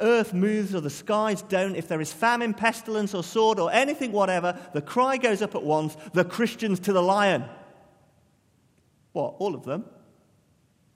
earth 0.00 0.34
moves 0.34 0.74
or 0.74 0.80
the 0.80 0.90
skies 0.90 1.42
don't, 1.42 1.76
if 1.76 1.88
there 1.88 2.00
is 2.00 2.12
famine, 2.12 2.52
pestilence, 2.52 3.14
or 3.14 3.22
sword, 3.22 3.58
or 3.58 3.72
anything 3.72 4.12
whatever, 4.12 4.58
the 4.72 4.82
cry 4.82 5.16
goes 5.16 5.40
up 5.40 5.54
at 5.54 5.62
once 5.62 5.96
the 6.12 6.24
Christians 6.24 6.80
to 6.80 6.92
the 6.92 7.02
lion. 7.02 7.44
What? 9.14 9.36
All 9.38 9.54
of 9.54 9.64
them? 9.64 9.84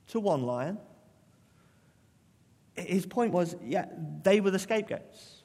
To 0.08 0.20
one 0.20 0.42
lion. 0.42 0.78
His 2.74 3.06
point 3.06 3.32
was, 3.32 3.56
yeah, 3.64 3.86
they 4.22 4.40
were 4.40 4.50
the 4.50 4.58
scapegoats. 4.58 5.42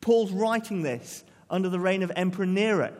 Paul's 0.00 0.32
writing 0.32 0.82
this 0.82 1.24
under 1.48 1.68
the 1.68 1.80
reign 1.80 2.02
of 2.02 2.12
Emperor 2.14 2.46
Nero, 2.46 2.92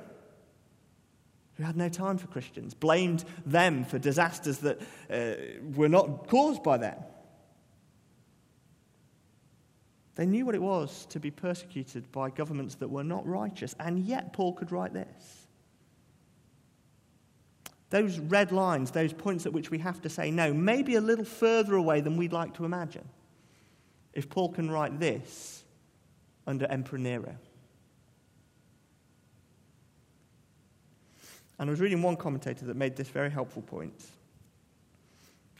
who 1.54 1.64
had 1.64 1.76
no 1.76 1.88
time 1.88 2.18
for 2.18 2.28
Christians, 2.28 2.72
blamed 2.72 3.24
them 3.44 3.84
for 3.84 3.98
disasters 3.98 4.58
that 4.58 4.80
uh, 5.10 5.34
were 5.74 5.88
not 5.88 6.28
caused 6.28 6.62
by 6.62 6.76
them. 6.78 6.96
They 10.14 10.26
knew 10.26 10.46
what 10.46 10.54
it 10.54 10.62
was 10.62 11.06
to 11.06 11.18
be 11.18 11.32
persecuted 11.32 12.10
by 12.12 12.30
governments 12.30 12.76
that 12.76 12.88
were 12.88 13.04
not 13.04 13.26
righteous, 13.26 13.74
and 13.80 13.98
yet 13.98 14.32
Paul 14.32 14.52
could 14.52 14.70
write 14.70 14.92
this. 14.94 15.45
Those 17.90 18.18
red 18.18 18.50
lines, 18.50 18.90
those 18.90 19.12
points 19.12 19.46
at 19.46 19.52
which 19.52 19.70
we 19.70 19.78
have 19.78 20.02
to 20.02 20.08
say 20.08 20.30
no, 20.30 20.52
may 20.52 20.82
be 20.82 20.96
a 20.96 21.00
little 21.00 21.24
further 21.24 21.76
away 21.76 22.00
than 22.00 22.16
we'd 22.16 22.32
like 22.32 22.54
to 22.54 22.64
imagine. 22.64 23.08
If 24.12 24.28
Paul 24.28 24.48
can 24.48 24.70
write 24.70 24.98
this 24.98 25.62
under 26.46 26.66
Emperor 26.66 26.98
Nero. 26.98 27.36
And 31.58 31.68
I 31.68 31.70
was 31.70 31.80
reading 31.80 32.02
one 32.02 32.16
commentator 32.16 32.66
that 32.66 32.76
made 32.76 32.96
this 32.96 33.08
very 33.08 33.30
helpful 33.30 33.62
point. 33.62 34.04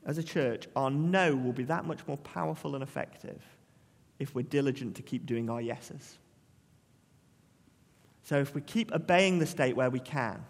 As 0.04 0.18
a 0.18 0.22
church, 0.22 0.68
our 0.76 0.90
no 0.90 1.34
will 1.34 1.52
be 1.52 1.64
that 1.64 1.84
much 1.84 2.06
more 2.06 2.18
powerful 2.18 2.74
and 2.74 2.82
effective 2.82 3.42
if 4.18 4.34
we're 4.34 4.42
diligent 4.42 4.96
to 4.96 5.02
keep 5.02 5.26
doing 5.26 5.50
our 5.50 5.60
yeses. 5.60 6.18
So 8.22 8.38
if 8.38 8.54
we 8.54 8.60
keep 8.60 8.92
obeying 8.92 9.38
the 9.38 9.46
state 9.46 9.76
where 9.76 9.90
we 9.90 10.00
can, 10.00 10.44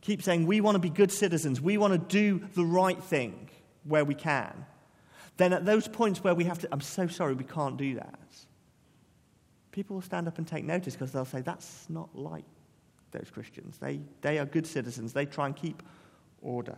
keep 0.00 0.22
saying 0.22 0.46
we 0.46 0.60
want 0.60 0.74
to 0.74 0.80
be 0.80 0.90
good 0.90 1.12
citizens, 1.12 1.60
we 1.60 1.78
want 1.78 1.92
to 1.92 1.98
do 1.98 2.46
the 2.54 2.64
right 2.64 3.02
thing 3.02 3.50
where 3.84 4.04
we 4.04 4.14
can, 4.14 4.66
then 5.36 5.52
at 5.52 5.64
those 5.64 5.88
points 5.88 6.22
where 6.22 6.34
we 6.34 6.44
have 6.44 6.58
to, 6.58 6.68
I'm 6.72 6.80
so 6.80 7.06
sorry, 7.06 7.34
we 7.34 7.44
can't 7.44 7.76
do 7.76 7.94
that, 7.94 8.18
people 9.72 9.94
will 9.94 10.02
stand 10.02 10.28
up 10.28 10.38
and 10.38 10.46
take 10.46 10.64
notice 10.64 10.94
because 10.94 11.12
they'll 11.12 11.24
say, 11.24 11.40
that's 11.40 11.86
not 11.88 12.08
like 12.14 12.44
those 13.10 13.30
Christians. 13.32 13.78
They, 13.78 14.00
they 14.20 14.38
are 14.38 14.44
good 14.44 14.66
citizens, 14.66 15.12
they 15.12 15.26
try 15.26 15.46
and 15.46 15.56
keep 15.56 15.82
order. 16.42 16.76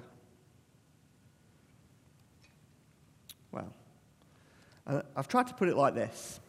Well, 3.52 3.72
uh, 4.86 5.02
I've 5.16 5.28
tried 5.28 5.48
to 5.48 5.54
put 5.54 5.68
it 5.68 5.76
like 5.76 5.94
this 5.94 6.40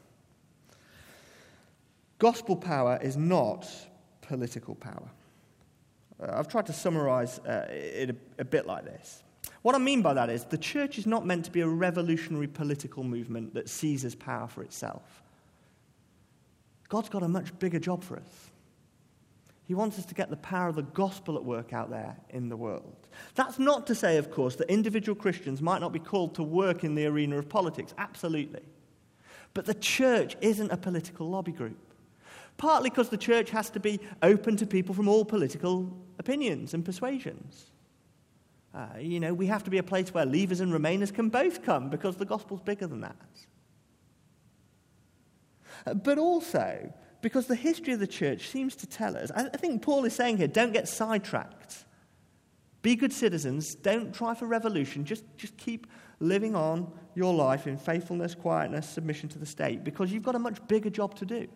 Gospel 2.22 2.56
power 2.56 3.00
is 3.02 3.18
not 3.18 3.68
political 4.22 4.76
power. 4.76 5.10
Uh, 6.22 6.34
I've 6.34 6.48
tried 6.48 6.68
to 6.68 6.74
summarize 6.74 7.40
uh, 7.40 7.68
it 7.70 8.12
a, 8.12 8.16
a 8.42 8.46
bit 8.46 8.66
like 8.66 8.86
this. 8.86 9.24
What 9.62 9.76
I 9.76 9.78
mean 9.78 10.02
by 10.02 10.14
that 10.14 10.30
is 10.30 10.46
the 10.46 10.58
church 10.58 10.98
is 10.98 11.06
not 11.06 11.26
meant 11.26 11.46
to 11.46 11.52
be 11.52 11.62
a 11.62 11.68
revolutionary 11.68 12.48
political 12.48 13.04
movement 13.04 13.54
that 13.54 13.70
seizes 13.70 14.16
power 14.16 14.48
for 14.48 14.64
itself. 14.64 15.24
God's 16.90 17.10
got 17.10 17.24
a 17.24 17.28
much 17.28 17.58
bigger 17.60 17.80
job 17.80 18.04
for 18.04 18.18
us. 18.18 18.52
He 19.64 19.76
wants 19.76 19.98
us 19.98 20.06
to 20.08 20.16
get 20.16 20.30
the 20.30 20.38
power 20.38 20.68
of 20.68 20.76
the 20.76 20.82
gospel 20.82 21.38
at 21.38 21.46
work 21.46 21.72
out 21.72 21.90
there 21.90 22.18
in 22.32 22.50
the 22.50 22.58
world. 22.58 23.08
That's 23.36 23.58
not 23.58 23.88
to 23.88 23.96
say, 23.96 24.18
of 24.18 24.30
course, 24.30 24.58
that 24.58 24.70
individual 24.70 25.16
Christians 25.16 25.62
might 25.62 25.80
not 25.80 25.94
be 25.94 26.00
called 26.00 26.36
to 26.36 26.44
work 26.44 26.84
in 26.84 26.96
the 26.96 27.06
arena 27.06 27.38
of 27.38 27.48
politics. 27.48 27.94
Absolutely. 27.98 28.64
But 29.54 29.66
the 29.66 29.74
church 29.76 30.36
isn't 30.42 30.72
a 30.72 30.78
political 30.78 31.30
lobby 31.30 31.54
group. 31.54 31.78
Partly 32.62 32.92
because 32.92 33.10
the 33.10 33.18
church 33.18 33.50
has 33.50 33.72
to 33.72 33.80
be 33.80 34.00
open 34.22 34.56
to 34.58 34.68
people 34.68 34.94
from 34.94 35.08
all 35.08 35.26
political 35.26 35.98
opinions 36.20 36.76
and 36.76 36.86
persuasions. 36.86 37.72
Uh, 38.72 38.86
you 39.00 39.20
know, 39.20 39.34
we 39.34 39.48
have 39.48 39.64
to 39.64 39.72
be 39.72 39.80
a 39.80 39.84
place 39.84 40.14
where 40.14 40.28
leavers 40.28 40.62
and 40.62 40.72
remainers 40.72 41.12
can 41.12 41.30
both 41.30 41.64
come 41.64 41.90
because 41.90 42.18
the 42.18 42.26
gospel's 42.26 42.62
bigger 42.62 42.86
than 42.86 43.02
that. 43.02 43.16
Uh, 45.88 45.96
but 45.96 46.20
also, 46.20 46.94
because 47.24 47.48
the 47.48 47.56
history 47.56 47.94
of 47.94 48.00
the 48.00 48.06
church 48.06 48.50
seems 48.50 48.76
to 48.76 48.86
tell 48.86 49.18
us, 49.18 49.32
I 49.32 49.50
think 49.58 49.82
Paul 49.82 50.06
is 50.06 50.14
saying 50.14 50.38
here, 50.38 50.48
don't 50.48 50.72
get 50.72 50.88
sidetracked. 50.88 51.86
Be 52.84 52.96
good 52.96 53.12
citizens. 53.12 53.74
Don't 53.74 54.14
try 54.14 54.36
for 54.36 54.46
revolution. 54.46 55.04
Just, 55.04 55.24
just 55.36 55.58
keep 55.58 55.88
living 56.20 56.56
on 56.56 56.94
your 57.16 57.34
life 57.34 57.66
in 57.66 57.76
faithfulness, 57.76 58.36
quietness, 58.36 58.88
submission 58.88 59.30
to 59.30 59.40
the 59.40 59.48
state, 59.48 59.84
because 59.84 60.12
you've 60.12 60.22
got 60.22 60.36
a 60.36 60.40
much 60.40 60.60
bigger 60.68 60.92
job 60.92 61.16
to 61.16 61.26
do. 61.26 61.48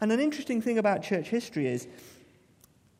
And 0.00 0.12
an 0.12 0.20
interesting 0.20 0.60
thing 0.60 0.78
about 0.78 1.02
church 1.02 1.28
history 1.28 1.66
is 1.66 1.86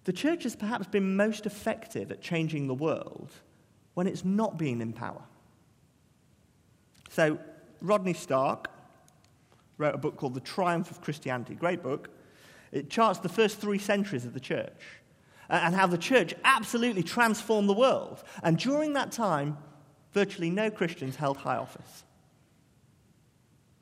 the 0.04 0.12
church 0.12 0.44
has 0.44 0.54
perhaps 0.56 0.86
been 0.86 1.16
most 1.16 1.46
effective 1.46 2.10
at 2.10 2.20
changing 2.20 2.66
the 2.66 2.74
world 2.74 3.32
when 3.94 4.06
it's 4.06 4.24
not 4.24 4.56
been 4.56 4.80
in 4.80 4.92
power. 4.92 5.22
So, 7.10 7.38
Rodney 7.80 8.14
Stark, 8.14 8.68
wrote 9.78 9.94
a 9.94 9.98
book 9.98 10.16
called 10.16 10.34
The 10.34 10.40
Triumph 10.40 10.90
of 10.90 11.00
Christianity. 11.00 11.54
Great 11.54 11.82
book. 11.82 12.10
It 12.72 12.90
charts 12.90 13.18
the 13.18 13.28
first 13.28 13.58
three 13.58 13.78
centuries 13.78 14.24
of 14.24 14.34
the 14.34 14.40
church 14.40 14.80
and 15.48 15.74
how 15.74 15.86
the 15.86 15.98
church 15.98 16.34
absolutely 16.44 17.02
transformed 17.02 17.68
the 17.68 17.74
world. 17.74 18.22
And 18.42 18.58
during 18.58 18.94
that 18.94 19.12
time, 19.12 19.56
virtually 20.12 20.50
no 20.50 20.70
Christians 20.70 21.16
held 21.16 21.36
high 21.36 21.56
office. 21.56 22.04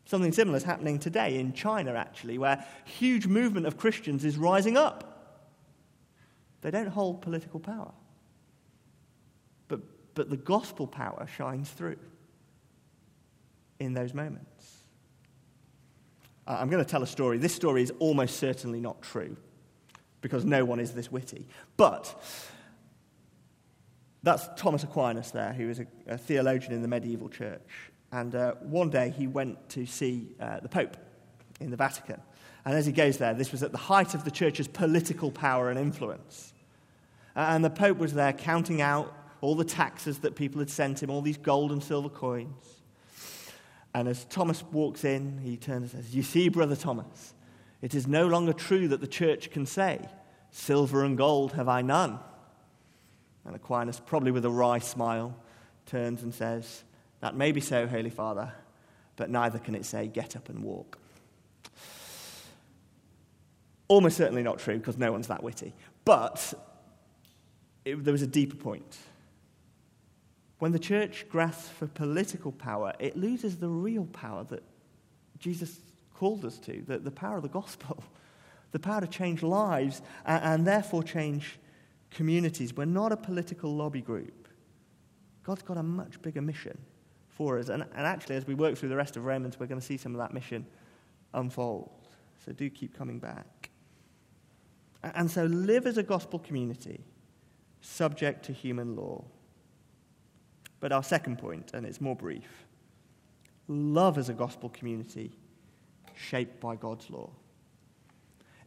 Something 0.07 0.33
similar 0.33 0.57
is 0.57 0.65
happening 0.65 0.99
today 0.99 1.39
in 1.39 1.53
China, 1.53 1.95
actually, 1.95 2.39
where 2.39 2.65
huge 2.85 3.27
movement 3.27 3.67
of 3.67 3.77
Christians 3.79 4.25
is 4.25 4.37
rising 4.37 4.77
up. 4.77 5.11
They 6.61 6.71
don't 6.71 6.89
hold 6.89 7.23
political 7.23 7.59
power. 7.59 7.93
But, 9.69 9.81
but 10.15 10.31
the 10.31 10.37
gospel 10.37 10.87
power 10.87 11.27
shines 11.37 11.71
through 11.71 11.99
in 13.79 13.95
those 13.95 14.15
moments. 14.15 14.79
Uh, 16.47 16.59
I'm 16.61 16.69
going 16.69 16.85
to 16.85 16.91
tell 16.91 17.03
a 17.03 17.07
story. 17.07 17.39
This 17.39 17.55
story 17.55 17.83
is 17.83 17.93
almost 17.99 18.37
certainly 18.37 18.81
not 18.81 19.01
true 19.03 19.37
because 20.21 20.45
no 20.45 20.65
one 20.65 20.81
is 20.81 20.93
this 20.93 21.11
witty. 21.11 21.47
But 21.77 22.15
that's 24.23 24.49
Thomas 24.57 24.85
Aquinas 24.85 25.31
there, 25.31 25.53
who 25.53 25.69
was 25.69 25.81
a, 25.81 25.87
a 26.07 26.19
theologian 26.19 26.73
in 26.73 26.83
the 26.83 26.89
medieval 26.89 27.29
church. 27.29 27.93
And 28.15 28.33
uh, 28.37 28.53
one 28.61 28.91
day 28.91 29.11
he 29.11 29.27
went 29.27 29.69
to 29.71 29.87
see 29.87 30.29
uh, 30.39 30.61
the 30.61 30.69
Pope 30.69 30.97
in 31.59 31.73
the 31.73 31.77
Vatican. 31.77 32.21
And 32.65 32.77
as 32.77 32.87
he 32.87 32.93
goes 32.93 33.19
there, 33.19 33.35
this 33.35 33.51
was 33.51 33.65
at 33.65 33.73
the 33.73 33.79
height 33.79 34.15
of 34.15 34.23
the 34.23 34.31
church's 34.31 34.69
political 34.69 35.33
power 35.33 35.69
and 35.69 35.77
influence. 35.77 36.53
And 37.35 37.65
the 37.65 37.71
Pope 37.71 37.99
was 37.99 38.15
there 38.15 38.33
counting 38.33 38.81
out 38.81 39.13
all 39.41 39.57
the 39.57 39.65
taxes 39.65 40.21
that 40.21 40.37
people 40.37 40.61
had 40.61 40.71
sent 40.71 41.03
him, 41.03 41.11
all 41.11 41.23
these 41.23 41.37
gold 41.37 41.73
and 41.73 41.83
silver 41.83 42.09
coins. 42.09 42.83
And 43.93 44.07
as 44.07 44.25
Thomas 44.27 44.63
walks 44.71 45.05
in, 45.05 45.39
he 45.39 45.57
turns 45.57 45.93
and 45.93 46.05
says, 46.05 46.15
You 46.15 46.23
see, 46.23 46.49
Brother 46.49 46.77
Thomas, 46.77 47.35
it 47.83 47.97
is 47.97 48.07
no 48.07 48.29
longer 48.29 48.53
true 48.53 48.87
that 48.89 49.01
the 49.01 49.09
church 49.09 49.51
can 49.51 49.67
say, 49.67 50.09
Silver 50.53 51.05
and 51.05 51.19
gold 51.19 51.55
have 51.55 51.69
I 51.69 51.83
none. 51.83 52.21
And 53.45 53.57
Aquinas, 53.57 53.99
probably 53.99 54.31
with 54.31 54.45
a 54.45 54.51
wry 54.51 54.79
smile, 54.79 55.37
turns 55.87 56.23
and 56.23 56.33
says, 56.33 56.85
That 57.25 57.35
may 57.35 57.53
be 57.53 57.63
so, 57.63 57.87
Holy 57.87 58.11
Father, 58.11 58.53
but 59.17 59.31
neither 59.31 59.59
can 59.59 59.75
it 59.75 59.87
say, 59.87 60.09
Get 60.09 60.37
up 60.37 60.51
and 60.51 60.63
walk. 60.63 60.99
Almost 63.89 64.19
certainly 64.19 64.43
not 64.43 64.59
true 64.59 64.77
because 64.77 64.99
no 64.99 65.11
one's 65.11 65.29
that 65.29 65.43
witty. 65.43 65.73
But 66.05 66.53
it, 67.87 68.05
there 68.05 68.13
was 68.13 68.21
a 68.21 68.27
deeper 68.27 68.57
point. 68.57 68.99
When 70.59 70.73
the 70.73 70.79
church 70.79 71.25
grasps 71.31 71.71
for 71.71 71.87
political 71.87 72.53
power, 72.53 72.93
it 72.99 73.17
loses 73.17 73.57
the 73.57 73.71
real 73.71 74.05
power 74.13 74.45
that 74.51 74.63
Jesus 75.39 75.81
called 76.13 76.45
us 76.45 76.59
to 76.59 76.85
the, 76.87 76.99
the 76.99 77.11
power 77.11 77.39
of 77.39 77.43
the 77.43 77.49
gospel, 77.49 78.05
the 78.73 78.79
power 78.79 79.01
to 79.01 79.07
change 79.07 79.43
lives 79.43 80.03
and, 80.27 80.45
and 80.45 80.67
therefore 80.67 81.03
change 81.03 81.59
communities. 82.11 82.77
We're 82.77 82.85
not 82.85 83.13
a 83.13 83.17
political 83.17 83.75
lobby 83.75 84.03
group. 84.03 84.47
God's 85.43 85.63
got 85.63 85.79
a 85.79 85.83
much 85.83 86.21
bigger 86.21 86.43
mission 86.43 86.77
for 87.35 87.59
us. 87.59 87.69
And, 87.69 87.83
and 87.83 88.07
actually, 88.07 88.37
as 88.37 88.47
we 88.47 88.55
work 88.55 88.77
through 88.77 88.89
the 88.89 88.97
rest 88.97 89.17
of 89.17 89.25
Romans, 89.25 89.59
we're 89.59 89.67
going 89.67 89.81
to 89.81 89.87
see 89.87 89.97
some 89.97 90.15
of 90.15 90.19
that 90.19 90.33
mission 90.33 90.67
unfold. 91.33 91.91
So 92.45 92.53
do 92.53 92.71
keep 92.71 92.97
coming 92.97 93.19
back. 93.19 93.71
And 95.03 95.31
so 95.31 95.45
live 95.45 95.87
as 95.87 95.99
a 95.99 96.03
gospel 96.03 96.39
community, 96.39 97.05
subject 97.81 98.47
to 98.47 98.53
human 98.53 98.97
law. 98.97 99.25
But 100.81 100.93
our 100.93 101.03
second 101.03 101.39
point, 101.39 101.73
and 101.75 101.85
it's 101.85 102.01
more 102.01 102.17
brief 102.17 102.67
love 103.67 104.19
as 104.19 104.29
a 104.29 104.35
gospel 104.35 104.69
community 104.69 105.33
shaped 106.15 106.61
by 106.61 106.77
God's 106.77 107.09
law. 107.09 107.31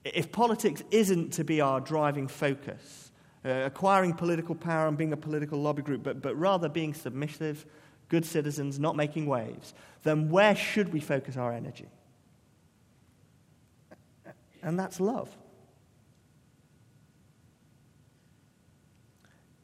If 0.04 0.32
politics 0.32 0.84
isn't 0.90 1.34
to 1.34 1.44
be 1.44 1.62
our 1.62 1.80
driving 1.80 2.28
focus, 2.28 3.12
uh, 3.46 3.64
acquiring 3.66 4.14
political 4.14 4.56
power 4.56 4.88
and 4.88 4.98
being 4.98 5.14
a 5.14 5.18
political 5.18 5.62
lobby 5.62 5.82
group, 5.82 6.02
but, 6.04 6.22
but 6.22 6.36
rather 6.36 6.68
being 6.70 6.94
submissive, 6.94 7.66
good 8.10 8.26
citizens, 8.26 8.80
not 8.80 8.96
making 8.96 9.26
waves, 9.26 9.74
then 10.04 10.30
where 10.30 10.56
should 10.56 10.94
we 10.94 11.00
focus 11.00 11.38
our 11.38 11.52
energy? 11.52 11.90
And 14.62 14.80
that's 14.80 15.00
love. 15.00 15.36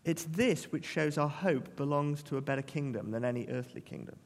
It's 0.06 0.26
this 0.26 0.72
which 0.72 0.86
shows 0.86 1.18
our 1.18 1.30
hope 1.30 1.76
belongs 1.76 2.24
to 2.24 2.38
a 2.38 2.42
better 2.42 2.62
kingdom 2.62 3.12
than 3.12 3.24
any 3.24 3.48
earthly 3.48 3.82
kingdom. 3.82 4.18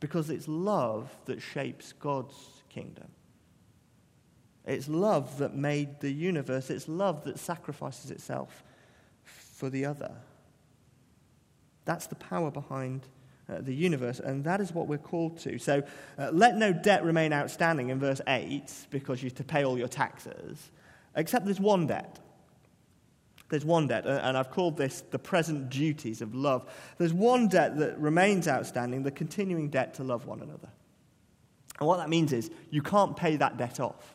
Because 0.00 0.28
it's 0.28 0.48
love 0.48 1.16
that 1.26 1.40
shapes 1.40 1.92
God's 1.92 2.34
kingdom. 2.68 3.08
It's 4.66 4.88
love 4.88 5.38
that 5.38 5.54
made 5.54 6.00
the 6.00 6.12
universe. 6.12 6.70
It's 6.70 6.88
love 6.88 7.24
that 7.24 7.38
sacrifices 7.38 8.10
itself 8.10 8.64
for 9.22 9.70
the 9.70 9.84
other. 9.84 10.12
That's 11.84 12.06
the 12.06 12.14
power 12.14 12.50
behind 12.50 13.08
uh, 13.48 13.60
the 13.60 13.74
universe, 13.74 14.20
and 14.20 14.44
that 14.44 14.60
is 14.60 14.72
what 14.72 14.86
we're 14.86 14.98
called 14.98 15.38
to. 15.38 15.58
So 15.58 15.82
uh, 16.18 16.30
let 16.32 16.56
no 16.56 16.72
debt 16.72 17.04
remain 17.04 17.32
outstanding 17.32 17.90
in 17.90 17.98
verse 17.98 18.20
8 18.26 18.70
because 18.90 19.22
you 19.22 19.28
have 19.28 19.36
to 19.36 19.44
pay 19.44 19.64
all 19.64 19.76
your 19.76 19.88
taxes, 19.88 20.70
except 21.16 21.44
there's 21.44 21.60
one 21.60 21.86
debt. 21.86 22.20
There's 23.50 23.64
one 23.64 23.88
debt, 23.88 24.06
and 24.06 24.38
I've 24.38 24.50
called 24.50 24.78
this 24.78 25.02
the 25.10 25.18
present 25.18 25.68
duties 25.68 26.22
of 26.22 26.34
love. 26.34 26.72
There's 26.96 27.12
one 27.12 27.48
debt 27.48 27.76
that 27.78 27.98
remains 27.98 28.48
outstanding, 28.48 29.02
the 29.02 29.10
continuing 29.10 29.68
debt 29.68 29.94
to 29.94 30.04
love 30.04 30.26
one 30.26 30.40
another. 30.40 30.70
And 31.78 31.86
what 31.88 31.98
that 31.98 32.08
means 32.08 32.32
is 32.32 32.50
you 32.70 32.80
can't 32.80 33.16
pay 33.16 33.36
that 33.36 33.58
debt 33.58 33.80
off. 33.80 34.14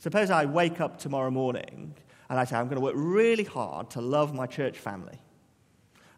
Suppose 0.00 0.30
I 0.30 0.46
wake 0.46 0.80
up 0.80 0.98
tomorrow 0.98 1.30
morning 1.30 1.94
and 2.28 2.40
I 2.40 2.44
say, 2.44 2.56
I'm 2.56 2.66
going 2.66 2.76
to 2.76 2.82
work 2.82 2.94
really 2.96 3.44
hard 3.44 3.90
to 3.90 4.00
love 4.00 4.34
my 4.34 4.46
church 4.46 4.78
family. 4.78 5.18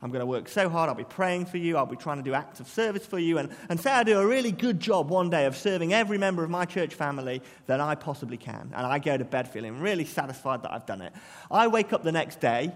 I'm 0.04 0.10
going 0.10 0.20
to 0.20 0.26
work 0.26 0.50
so 0.50 0.68
hard, 0.68 0.90
I'll 0.90 0.94
be 0.94 1.02
praying 1.02 1.46
for 1.46 1.56
you, 1.56 1.78
I'll 1.78 1.86
be 1.86 1.96
trying 1.96 2.18
to 2.18 2.22
do 2.22 2.34
acts 2.34 2.60
of 2.60 2.68
service 2.68 3.06
for 3.06 3.18
you, 3.18 3.38
and, 3.38 3.48
and 3.70 3.80
say 3.80 3.90
I 3.90 4.04
do 4.04 4.18
a 4.20 4.26
really 4.26 4.52
good 4.52 4.78
job 4.78 5.08
one 5.08 5.30
day 5.30 5.46
of 5.46 5.56
serving 5.56 5.94
every 5.94 6.18
member 6.18 6.44
of 6.44 6.50
my 6.50 6.66
church 6.66 6.94
family 6.94 7.40
that 7.68 7.80
I 7.80 7.94
possibly 7.94 8.36
can. 8.36 8.70
And 8.76 8.86
I 8.86 8.98
go 8.98 9.16
to 9.16 9.24
bed 9.24 9.48
feeling 9.48 9.80
really 9.80 10.04
satisfied 10.04 10.62
that 10.64 10.72
I've 10.72 10.84
done 10.84 11.00
it. 11.00 11.14
I 11.50 11.68
wake 11.68 11.94
up 11.94 12.04
the 12.04 12.12
next 12.12 12.38
day, 12.38 12.70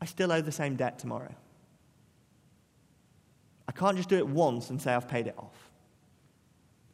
I 0.00 0.04
still 0.04 0.30
owe 0.30 0.40
the 0.40 0.52
same 0.52 0.76
debt 0.76 1.00
tomorrow. 1.00 1.34
I 3.66 3.72
can't 3.72 3.96
just 3.96 4.08
do 4.08 4.18
it 4.18 4.28
once 4.28 4.70
and 4.70 4.80
say 4.80 4.94
I've 4.94 5.08
paid 5.08 5.26
it 5.26 5.34
off. 5.36 5.72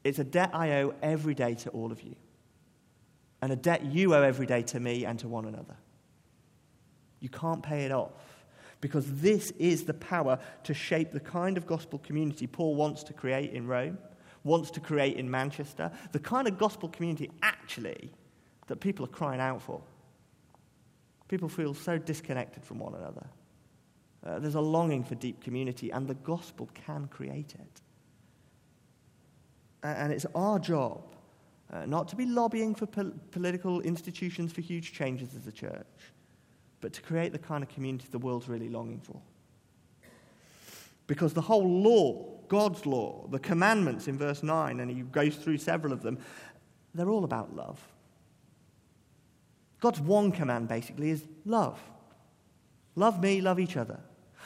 It's 0.02 0.18
a 0.18 0.24
debt 0.24 0.52
I 0.54 0.80
owe 0.80 0.94
every 1.02 1.34
day 1.34 1.56
to 1.56 1.70
all 1.70 1.92
of 1.92 2.00
you 2.00 2.16
and 3.42 3.52
a 3.52 3.56
debt 3.56 3.84
you 3.84 4.14
owe 4.14 4.22
every 4.22 4.46
day 4.46 4.62
to 4.62 4.80
me 4.80 5.04
and 5.04 5.18
to 5.18 5.28
one 5.28 5.44
another. 5.44 5.76
You 7.20 7.28
can't 7.28 7.62
pay 7.62 7.84
it 7.84 7.92
off 7.92 8.12
because 8.80 9.20
this 9.20 9.50
is 9.52 9.84
the 9.84 9.94
power 9.94 10.38
to 10.64 10.74
shape 10.74 11.12
the 11.12 11.20
kind 11.20 11.56
of 11.56 11.66
gospel 11.66 11.98
community 12.00 12.46
Paul 12.46 12.74
wants 12.74 13.02
to 13.04 13.12
create 13.12 13.52
in 13.52 13.66
Rome, 13.66 13.98
wants 14.44 14.70
to 14.72 14.80
create 14.80 15.16
in 15.16 15.30
Manchester, 15.30 15.90
the 16.12 16.18
kind 16.18 16.46
of 16.46 16.58
gospel 16.58 16.88
community 16.88 17.30
actually 17.42 18.10
that 18.66 18.76
people 18.76 19.04
are 19.04 19.08
crying 19.08 19.40
out 19.40 19.62
for. 19.62 19.82
People 21.28 21.48
feel 21.48 21.74
so 21.74 21.98
disconnected 21.98 22.64
from 22.64 22.78
one 22.78 22.94
another. 22.94 23.26
Uh, 24.24 24.38
there's 24.38 24.54
a 24.54 24.60
longing 24.60 25.04
for 25.04 25.14
deep 25.14 25.42
community, 25.42 25.90
and 25.90 26.06
the 26.06 26.14
gospel 26.14 26.68
can 26.74 27.06
create 27.08 27.54
it. 27.54 27.80
And 29.82 30.12
it's 30.12 30.26
our 30.34 30.58
job 30.58 31.02
uh, 31.72 31.86
not 31.86 32.08
to 32.08 32.16
be 32.16 32.26
lobbying 32.26 32.74
for 32.74 32.86
pol- 32.86 33.12
political 33.30 33.80
institutions 33.80 34.52
for 34.52 34.60
huge 34.60 34.92
changes 34.92 35.34
as 35.34 35.46
a 35.46 35.52
church, 35.52 35.86
but 36.80 36.92
to 36.92 37.02
create 37.02 37.32
the 37.32 37.38
kind 37.38 37.62
of 37.62 37.68
community 37.68 38.06
the 38.10 38.18
world's 38.18 38.48
really 38.48 38.68
longing 38.68 39.00
for. 39.00 39.20
Because 41.06 41.32
the 41.32 41.40
whole 41.40 41.68
law, 41.68 42.26
God's 42.48 42.84
law, 42.84 43.26
the 43.30 43.38
commandments 43.38 44.08
in 44.08 44.18
verse 44.18 44.42
9, 44.42 44.80
and 44.80 44.90
he 44.90 45.02
goes 45.02 45.36
through 45.36 45.58
several 45.58 45.92
of 45.92 46.02
them, 46.02 46.18
they're 46.94 47.10
all 47.10 47.24
about 47.24 47.54
love. 47.54 47.80
God's 49.80 50.00
one 50.00 50.32
command 50.32 50.68
basically 50.68 51.10
is 51.10 51.24
love. 51.44 51.80
Love 52.94 53.22
me, 53.22 53.40
love 53.40 53.60
each 53.60 53.76
other. 53.76 54.00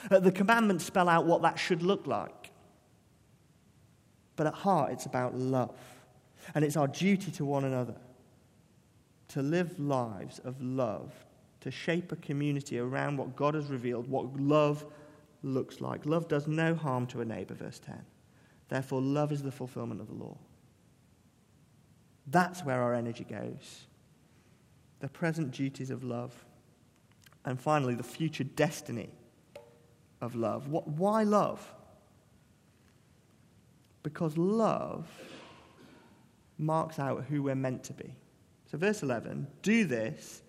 Uh, 0.09 0.19
the 0.19 0.31
commandments 0.31 0.85
spell 0.85 1.07
out 1.07 1.25
what 1.25 1.41
that 1.41 1.57
should 1.57 1.81
look 1.81 2.05
like. 2.05 2.51
But 4.35 4.47
at 4.47 4.53
heart, 4.53 4.91
it's 4.91 5.05
about 5.05 5.35
love. 5.35 5.77
And 6.53 6.65
it's 6.65 6.75
our 6.75 6.87
duty 6.87 7.31
to 7.31 7.45
one 7.45 7.63
another 7.63 7.95
to 9.29 9.41
live 9.41 9.79
lives 9.79 10.39
of 10.39 10.61
love, 10.61 11.13
to 11.61 11.71
shape 11.71 12.11
a 12.11 12.15
community 12.17 12.79
around 12.79 13.17
what 13.17 13.35
God 13.35 13.53
has 13.53 13.69
revealed, 13.69 14.07
what 14.07 14.35
love 14.39 14.85
looks 15.43 15.81
like. 15.81 16.05
Love 16.05 16.27
does 16.27 16.47
no 16.47 16.75
harm 16.75 17.07
to 17.07 17.21
a 17.21 17.25
neighbor, 17.25 17.53
verse 17.53 17.79
10. 17.79 18.01
Therefore, 18.69 19.01
love 19.01 19.31
is 19.31 19.43
the 19.43 19.51
fulfillment 19.51 20.01
of 20.01 20.07
the 20.07 20.13
law. 20.13 20.37
That's 22.27 22.63
where 22.63 22.81
our 22.81 22.93
energy 22.93 23.23
goes. 23.23 23.87
The 24.99 25.09
present 25.09 25.51
duties 25.51 25.89
of 25.89 26.03
love. 26.03 26.45
And 27.45 27.59
finally, 27.59 27.95
the 27.95 28.03
future 28.03 28.43
destiny 28.43 29.09
of 30.21 30.35
love. 30.35 30.67
What, 30.67 30.87
why 30.87 31.23
love? 31.23 31.73
Because 34.03 34.37
love 34.37 35.07
marks 36.57 36.99
out 36.99 37.25
who 37.25 37.43
we're 37.43 37.55
meant 37.55 37.83
to 37.85 37.93
be. 37.93 38.15
So, 38.71 38.77
verse 38.77 39.03
11 39.03 39.47
do 39.63 39.83
this, 39.85 40.43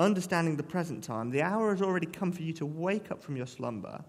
understanding 0.00 0.56
the 0.56 0.62
present 0.62 1.04
time. 1.04 1.30
The 1.30 1.42
hour 1.42 1.70
has 1.70 1.82
already 1.82 2.06
come 2.06 2.32
for 2.32 2.42
you 2.42 2.52
to 2.54 2.66
wake 2.66 3.10
up 3.10 3.22
from 3.22 3.36
your 3.36 3.46
slumber, 3.46 4.02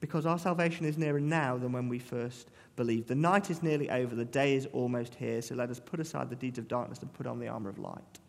because 0.00 0.26
our 0.26 0.38
salvation 0.38 0.84
is 0.84 0.98
nearer 0.98 1.20
now 1.20 1.56
than 1.56 1.72
when 1.72 1.88
we 1.88 1.98
first 1.98 2.48
believed. 2.76 3.08
The 3.08 3.14
night 3.14 3.50
is 3.50 3.62
nearly 3.62 3.90
over, 3.90 4.14
the 4.14 4.24
day 4.24 4.54
is 4.54 4.66
almost 4.72 5.14
here, 5.14 5.40
so 5.40 5.54
let 5.54 5.70
us 5.70 5.80
put 5.80 6.00
aside 6.00 6.28
the 6.28 6.36
deeds 6.36 6.58
of 6.58 6.68
darkness 6.68 7.00
and 7.00 7.12
put 7.12 7.26
on 7.26 7.38
the 7.38 7.48
armor 7.48 7.70
of 7.70 7.78
light. 7.78 8.20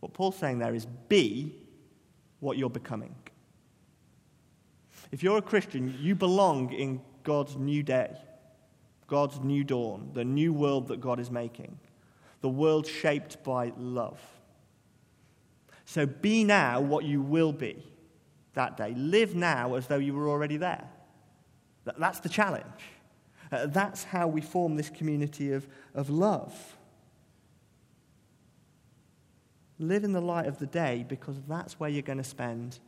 What 0.00 0.14
Paul's 0.14 0.36
saying 0.36 0.58
there 0.58 0.74
is 0.74 0.86
be 1.08 1.54
what 2.40 2.56
you're 2.56 2.70
becoming. 2.70 3.14
If 5.10 5.22
you're 5.22 5.38
a 5.38 5.42
Christian, 5.42 5.96
you 6.00 6.14
belong 6.14 6.72
in 6.72 7.00
God's 7.22 7.56
new 7.56 7.82
day. 7.82 8.16
God's 9.06 9.40
new 9.40 9.62
dawn, 9.62 10.10
the 10.14 10.24
new 10.24 10.54
world 10.54 10.88
that 10.88 11.02
God 11.02 11.20
is 11.20 11.30
making, 11.30 11.78
the 12.40 12.48
world 12.48 12.86
shaped 12.86 13.44
by 13.44 13.72
love. 13.76 14.18
So 15.84 16.06
be 16.06 16.44
now 16.44 16.80
what 16.80 17.04
you 17.04 17.20
will 17.20 17.52
be 17.52 17.82
that 18.54 18.76
day. 18.76 18.94
Live 18.96 19.34
now 19.34 19.74
as 19.74 19.86
though 19.86 19.96
you 19.96 20.14
were 20.14 20.28
already 20.28 20.56
there. 20.56 20.88
That's 21.98 22.20
the 22.20 22.28
challenge. 22.28 22.64
Uh, 23.50 23.66
that's 23.66 24.04
how 24.04 24.26
we 24.26 24.40
form 24.40 24.76
this 24.76 24.88
community 24.88 25.52
of, 25.52 25.66
of 25.94 26.08
love. 26.08 26.76
Live 29.78 30.04
in 30.04 30.12
the 30.12 30.20
light 30.20 30.46
of 30.46 30.58
the 30.58 30.66
day 30.66 31.04
because 31.08 31.36
that's 31.48 31.78
where 31.80 31.90
you're 31.90 32.02
going 32.02 32.18
to 32.18 32.24
spend 32.24 32.78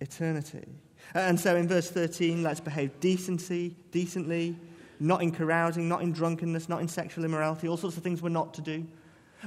eternity. 0.00 0.66
And 1.14 1.38
so 1.38 1.56
in 1.56 1.66
verse 1.66 1.90
13, 1.90 2.42
let's 2.42 2.60
behave 2.60 3.00
decency, 3.00 3.74
decently, 3.90 4.56
not 5.00 5.22
in 5.22 5.30
carousing, 5.30 5.88
not 5.88 6.02
in 6.02 6.12
drunkenness, 6.12 6.68
not 6.68 6.80
in 6.80 6.88
sexual 6.88 7.24
immorality, 7.24 7.68
all 7.68 7.76
sorts 7.76 7.96
of 7.96 8.02
things 8.02 8.22
we're 8.22 8.28
not 8.28 8.54
to 8.54 8.60
do. 8.60 8.86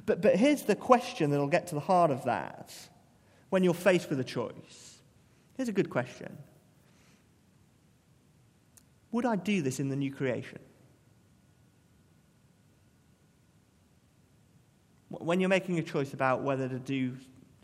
But, 0.06 0.21
but 0.21 0.36
here's 0.36 0.63
the 0.63 0.75
question 0.75 1.32
that'll 1.32 1.47
get 1.47 1.67
to 1.67 1.75
the 1.75 1.82
heart 1.82 2.12
of 2.12 2.23
that. 2.25 2.73
when 3.49 3.63
you're 3.63 3.73
faced 3.73 4.10
with 4.10 4.19
a 4.19 4.23
choice, 4.23 4.99
here's 5.58 5.69
a 5.69 5.73
good 5.73 5.89
question 5.89 6.38
Would 9.12 9.25
I 9.25 9.36
do 9.36 9.62
this 9.62 9.80
in 9.80 9.89
the 9.89 9.95
new 9.95 10.12
creation? 10.12 10.60
When 15.10 15.39
you're 15.39 15.49
making 15.49 15.80
a 15.80 15.84
choice 15.84 16.13
about 16.13 16.43
whether 16.43 16.69
to 16.69 16.78
do 16.78 17.17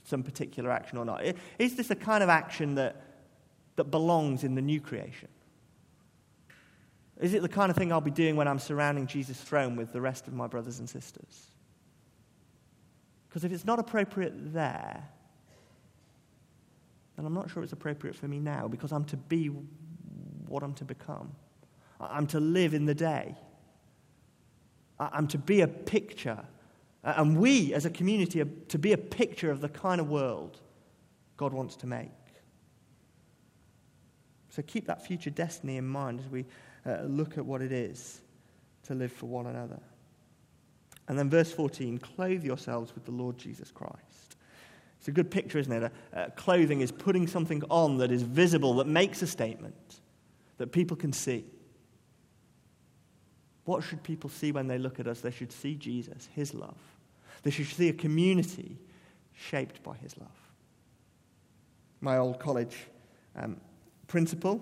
some 0.04 0.24
particular 0.24 0.72
action 0.72 0.98
or 0.98 1.06
not, 1.06 1.24
is 1.60 1.76
this 1.76 1.92
a 1.92 1.96
kind 1.96 2.24
of 2.24 2.30
action 2.30 2.76
that, 2.76 3.02
that 3.76 3.86
belongs 3.86 4.44
in 4.44 4.56
the 4.56 4.62
new 4.62 4.82
creation? 4.82 5.30
Is 7.20 7.34
it 7.34 7.42
the 7.42 7.50
kind 7.50 7.70
of 7.70 7.78
thing 7.78 7.92
I'll 7.92 8.02
be 8.02 8.12
doing 8.12 8.36
when 8.36 8.48
I'm 8.48 8.60
surrounding 8.60 9.08
Jesus' 9.08 9.40
throne 9.40 9.76
with 9.76 9.94
the 9.94 10.02
rest 10.02 10.28
of 10.28 10.34
my 10.34 10.48
brothers 10.48 10.80
and 10.80 10.90
sisters? 10.90 11.52
Because 13.36 13.43
if 13.43 13.52
it's 13.52 13.65
not 13.65 13.80
appropriate 13.80 14.54
there, 14.54 15.04
then 17.17 17.26
I'm 17.26 17.34
not 17.34 17.50
sure 17.50 17.63
it's 17.63 17.74
appropriate 17.74 18.15
for 18.15 18.30
me 18.30 18.39
now 18.39 18.69
because 18.69 18.93
I'm 18.93 19.04
to 19.04 19.17
be 19.17 19.48
what 20.48 20.63
I'm 20.63 20.74
to 20.76 20.86
become. 20.86 21.34
I'm 22.00 22.28
to 22.28 22.39
live 22.39 22.74
in 22.74 22.86
the 22.86 22.95
day. 22.95 23.36
I'm 24.98 25.28
to 25.28 25.38
be 25.38 25.60
a 25.60 25.67
picture. 25.67 26.45
And 27.04 27.38
we, 27.38 27.74
as 27.74 27.86
a 27.86 27.89
community, 27.89 28.39
are 28.39 28.48
to 28.69 28.80
be 28.80 28.93
a 28.93 28.98
picture 28.98 29.52
of 29.52 29.60
the 29.60 29.67
kind 29.67 30.00
of 30.00 30.08
world 30.08 30.62
God 31.36 31.52
wants 31.52 31.76
to 31.76 31.88
make. 31.88 32.08
So 34.48 34.62
keep 34.62 34.88
that 34.88 35.06
future 35.06 35.30
destiny 35.30 35.76
in 35.76 35.86
mind 35.86 36.21
as 36.21 36.30
we 36.30 36.45
uh, 36.86 37.02
look 37.02 37.38
at 37.38 37.45
what 37.45 37.62
it 37.62 37.74
is 37.74 38.21
to 38.84 38.93
live 38.93 39.12
for 39.12 39.26
one 39.26 39.48
another. 39.48 39.82
And 41.08 41.20
then 41.20 41.30
verse 41.30 41.52
14 41.52 42.00
clothe 42.00 42.44
yourselves 42.44 42.94
with 42.96 43.06
the 43.06 43.12
Lord 43.12 43.38
Jesus 43.38 43.72
Christ. 43.72 44.36
It's 45.00 45.08
a 45.08 45.12
good 45.12 45.30
picture, 45.30 45.60
isn't 45.60 45.72
it? 45.72 45.91
Uh, 46.13 46.28
clothing 46.36 46.82
is 46.82 46.91
putting 46.91 47.28
something 47.28 47.62
on 47.70 47.98
that 47.98 48.12
is 48.12 48.24
visible, 48.24 48.74
that 48.76 48.88
makes 48.88 49.22
a 49.22 49.28
statement, 49.28 50.00
that 50.58 50.72
people 50.72 50.98
can 50.98 51.13
see. 51.13 51.46
What 53.65 53.84
should 53.84 54.02
people 54.02 54.30
see 54.30 54.52
when 54.52 54.68
they 54.68 54.78
look 54.78 55.00
at 55.00 55.08
us? 55.08 55.22
They 55.22 55.32
should 55.32 55.52
see 55.52 55.76
Jesus, 55.76 56.30
his 56.34 56.54
love. 56.54 56.78
They 57.44 57.52
should 57.52 57.68
see 57.68 57.89
a 57.89 57.94
community 57.94 58.78
shaped 59.34 59.84
by 59.84 59.96
his 59.98 60.18
love. 60.18 60.30
My 62.02 62.18
old 62.18 62.39
college 62.39 62.76
um, 63.36 63.58
principal 64.08 64.62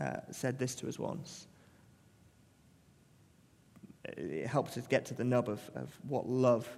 uh, 0.00 0.16
said 0.30 0.58
this 0.58 0.74
to 0.76 0.88
us 0.88 0.98
once. 0.98 1.46
It 4.16 4.46
helps 4.46 4.76
us 4.76 4.86
get 4.86 5.06
to 5.06 5.14
the 5.14 5.24
nub 5.24 5.48
of, 5.48 5.60
of 5.74 5.96
what 6.08 6.28
love 6.28 6.68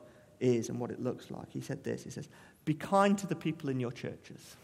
is 0.41 0.69
and 0.69 0.79
what 0.79 0.91
it 0.91 1.01
looks 1.01 1.31
like. 1.31 1.51
He 1.51 1.61
said 1.61 1.85
this 1.85 2.05
He 2.05 2.11
says, 2.11 2.29
Be 2.65 2.75
kind 2.75 3.17
to 3.19 3.27
the 3.27 3.37
people 3.37 3.69
in 3.69 3.81
your 3.81 3.93
churches. 3.93 4.57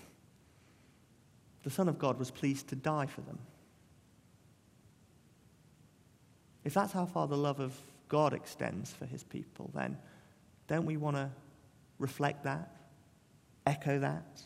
The 1.63 1.71
Son 1.71 1.89
of 1.89 1.99
God 1.99 2.19
was 2.19 2.31
pleased 2.31 2.69
to 2.69 2.77
die 2.77 3.07
for 3.07 3.23
them. 3.23 3.39
If 6.63 6.75
that's 6.75 6.93
how 6.93 7.07
far 7.07 7.27
the 7.27 7.37
love 7.37 7.61
of 7.61 7.75
God 8.09 8.33
extends 8.33 8.93
for 8.93 9.07
his 9.07 9.23
people, 9.23 9.71
then 9.75 9.99
don't 10.67 10.87
we 10.87 10.97
want 10.97 11.17
to 11.17 11.31
reflect 11.99 12.45
that, 12.45 12.75
echo 13.67 13.99
that? 13.99 14.45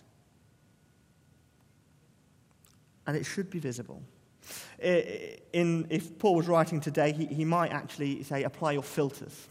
and 3.09 3.17
it 3.17 3.25
should 3.25 3.49
be 3.49 3.59
visible. 3.59 4.03
In, 4.81 5.87
if 5.91 6.19
Paul 6.19 6.37
was 6.37 6.47
writing 6.47 6.81
today, 6.81 7.13
he, 7.13 7.27
he 7.27 7.45
might 7.45 7.73
actually 7.73 8.23
say, 8.23 8.45
apply 8.45 8.73
your 8.73 8.83
filters, 8.83 9.49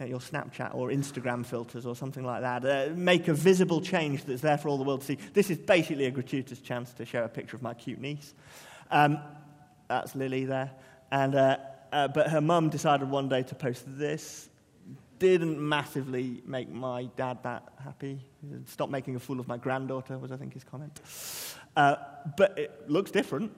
uh, 0.00 0.04
your 0.04 0.20
Snapchat 0.20 0.74
or 0.74 0.90
Instagram 0.90 1.44
filters 1.44 1.86
or 1.86 1.96
something 1.96 2.24
like 2.24 2.42
that. 2.42 2.64
Uh, 2.64 2.94
make 2.94 3.28
a 3.28 3.34
visible 3.34 3.80
change 3.80 4.24
that's 4.24 4.42
there 4.42 4.58
for 4.58 4.68
all 4.68 4.78
the 4.78 4.84
world 4.84 5.00
to 5.00 5.06
see. 5.06 5.18
This 5.32 5.50
is 5.50 5.58
basically 5.58 6.06
a 6.06 6.10
gratuitous 6.10 6.60
chance 6.60 6.92
to 6.94 7.04
show 7.04 7.24
a 7.24 7.28
picture 7.28 7.56
of 7.56 7.62
my 7.62 7.74
cute 7.74 8.00
niece. 8.00 8.34
Um, 8.90 9.18
that's 9.88 10.14
Lily 10.14 10.44
there. 10.44 10.70
And, 11.10 11.34
uh, 11.34 11.58
uh, 11.92 12.08
but 12.08 12.30
her 12.30 12.40
mum 12.40 12.70
decided 12.70 13.10
one 13.10 13.28
day 13.28 13.42
to 13.42 13.54
post 13.54 13.84
this. 13.86 14.48
Didn't 15.18 15.60
massively 15.60 16.42
make 16.44 16.68
my 16.68 17.08
dad 17.16 17.38
that 17.44 17.62
happy. 17.82 18.20
Stop 18.66 18.90
making 18.90 19.16
a 19.16 19.20
fool 19.20 19.40
of 19.40 19.46
my 19.46 19.56
granddaughter, 19.56 20.18
was 20.18 20.32
I 20.32 20.36
think 20.36 20.54
his 20.54 20.64
comment. 20.64 21.00
Uh, 21.76 21.96
but 22.36 22.58
it 22.58 22.90
looks 22.90 23.10
different, 23.10 23.52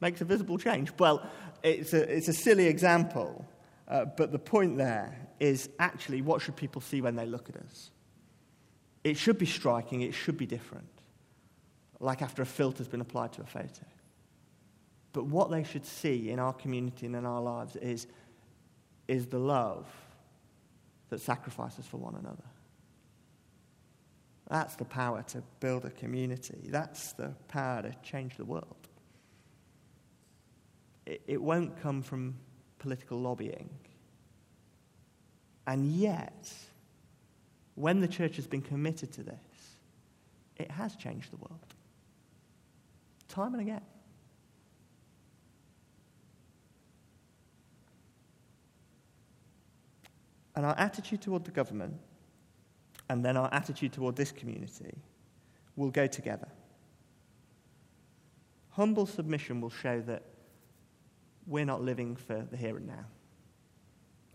makes 0.00 0.20
a 0.20 0.24
visible 0.24 0.58
change. 0.58 0.92
Well, 0.98 1.28
it's 1.62 1.92
a, 1.92 2.16
it's 2.16 2.28
a 2.28 2.32
silly 2.32 2.66
example, 2.66 3.46
uh, 3.88 4.04
but 4.04 4.32
the 4.32 4.38
point 4.38 4.76
there 4.76 5.16
is 5.40 5.68
actually 5.78 6.22
what 6.22 6.42
should 6.42 6.56
people 6.56 6.80
see 6.80 7.00
when 7.00 7.16
they 7.16 7.26
look 7.26 7.48
at 7.48 7.56
us? 7.56 7.90
It 9.04 9.16
should 9.16 9.38
be 9.38 9.46
striking, 9.46 10.02
it 10.02 10.14
should 10.14 10.36
be 10.36 10.46
different, 10.46 10.88
like 12.00 12.22
after 12.22 12.42
a 12.42 12.46
filter's 12.46 12.88
been 12.88 13.00
applied 13.00 13.32
to 13.34 13.42
a 13.42 13.46
photo. 13.46 13.86
But 15.12 15.26
what 15.26 15.50
they 15.50 15.64
should 15.64 15.86
see 15.86 16.30
in 16.30 16.38
our 16.38 16.52
community 16.52 17.06
and 17.06 17.16
in 17.16 17.24
our 17.24 17.40
lives 17.40 17.76
is, 17.76 18.06
is 19.08 19.26
the 19.26 19.38
love 19.38 19.86
that 21.08 21.20
sacrifices 21.20 21.86
for 21.86 21.96
one 21.96 22.16
another. 22.16 22.44
That's 24.48 24.76
the 24.76 24.84
power 24.84 25.24
to 25.28 25.42
build 25.60 25.84
a 25.84 25.90
community. 25.90 26.68
That's 26.68 27.12
the 27.12 27.34
power 27.48 27.82
to 27.82 27.94
change 28.02 28.36
the 28.36 28.44
world. 28.44 28.85
It, 31.06 31.40
won't 31.40 31.80
come 31.80 32.02
from 32.02 32.34
political 32.78 33.18
lobbying. 33.20 33.70
And 35.66 35.92
yet, 35.92 36.52
when 37.76 38.00
the 38.00 38.08
church 38.08 38.36
has 38.36 38.46
been 38.46 38.62
committed 38.62 39.12
to 39.12 39.22
this, 39.22 39.76
it 40.56 40.70
has 40.70 40.96
changed 40.96 41.30
the 41.30 41.36
world. 41.36 41.60
Time 43.28 43.54
and 43.54 43.62
again. 43.62 43.82
And 50.56 50.64
our 50.64 50.76
attitude 50.78 51.20
toward 51.20 51.44
the 51.44 51.50
government 51.50 51.94
and 53.08 53.24
then 53.24 53.36
our 53.36 53.52
attitude 53.52 53.92
toward 53.92 54.16
this 54.16 54.32
community 54.32 54.94
will 55.76 55.90
go 55.90 56.06
together. 56.06 56.48
Humble 58.70 59.06
submission 59.06 59.60
will 59.60 59.70
show 59.70 60.00
that 60.02 60.22
we're 61.46 61.64
not 61.64 61.82
living 61.82 62.16
for 62.16 62.46
the 62.50 62.56
here 62.56 62.76
and 62.76 62.86
now. 62.86 63.06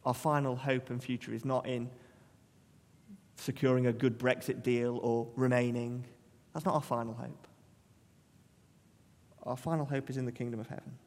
Our 0.05 0.13
final 0.13 0.55
hope 0.55 0.89
and 0.89 1.03
future 1.03 1.33
is 1.33 1.45
not 1.45 1.67
in 1.67 1.89
securing 3.35 3.87
a 3.87 3.93
good 3.93 4.17
Brexit 4.17 4.63
deal 4.63 4.97
or 5.01 5.27
remaining. 5.35 6.05
That's 6.53 6.65
not 6.65 6.75
our 6.75 6.81
final 6.81 7.13
hope. 7.13 7.47
Our 9.43 9.57
final 9.57 9.85
hope 9.85 10.09
is 10.09 10.17
in 10.17 10.25
the 10.25 10.31
kingdom 10.31 10.59
of 10.59 10.67
heaven. 10.67 10.97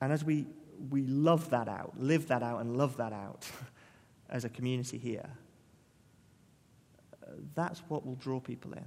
And 0.00 0.12
as 0.12 0.24
we, 0.24 0.46
we 0.90 1.02
love 1.02 1.50
that 1.50 1.68
out, 1.68 1.94
live 1.98 2.28
that 2.28 2.42
out, 2.42 2.60
and 2.60 2.76
love 2.76 2.98
that 2.98 3.12
out, 3.12 3.48
as 4.28 4.44
a 4.44 4.48
community 4.48 4.98
here, 4.98 5.28
uh, 7.22 7.30
that's 7.54 7.80
what 7.88 8.04
will 8.04 8.16
draw 8.16 8.40
people 8.40 8.72
in. 8.72 8.84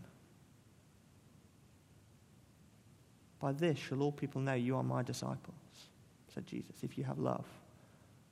By 3.39 3.54
this 3.54 3.78
shall 3.78 4.02
all 4.02 4.12
people 4.12 4.41
know 4.41 4.54
you 4.54 4.75
are 4.75 4.84
my 4.84 5.02
disciples, 5.02 5.56
said 6.34 6.45
Jesus, 6.45 6.84
if 6.84 6.97
you 6.97 7.04
have 7.06 7.19
love 7.19 7.45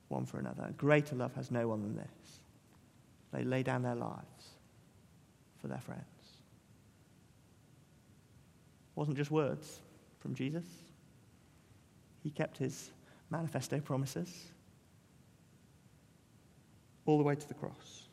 one 0.08 0.26
for 0.26 0.38
another. 0.38 0.72
Greater 0.76 1.16
love 1.16 1.34
has 1.34 1.50
no 1.50 1.68
one 1.68 1.82
than 1.82 1.96
this. 1.96 2.40
They 3.32 3.44
lay 3.44 3.62
down 3.62 3.82
their 3.82 3.94
lives 3.94 4.48
for 5.60 5.68
their 5.68 5.80
friends. 5.80 6.02
It 8.90 8.96
wasn't 8.96 9.16
just 9.16 9.30
words 9.30 9.80
from 10.18 10.34
Jesus. 10.34 10.64
He 12.22 12.30
kept 12.30 12.58
his 12.58 12.90
manifesto 13.30 13.80
promises 13.80 14.46
all 17.06 17.18
the 17.18 17.24
way 17.24 17.34
to 17.34 17.48
the 17.48 17.54
cross. 17.54 18.08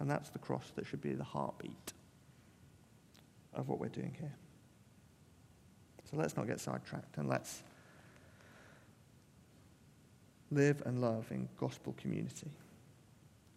And 0.00 0.08
that's 0.08 0.30
the 0.30 0.38
cross 0.38 0.70
that 0.76 0.86
should 0.86 1.00
be 1.00 1.12
the 1.14 1.24
heartbeat 1.24 1.92
of 3.54 3.68
what 3.68 3.80
we're 3.80 3.88
doing 3.88 4.14
here. 4.18 4.34
So 6.10 6.16
let's 6.16 6.36
not 6.36 6.46
get 6.46 6.60
sidetracked 6.60 7.18
and 7.18 7.28
let's 7.28 7.62
live 10.50 10.82
and 10.86 11.00
love 11.00 11.30
in 11.30 11.48
gospel 11.58 11.94
community 12.00 12.50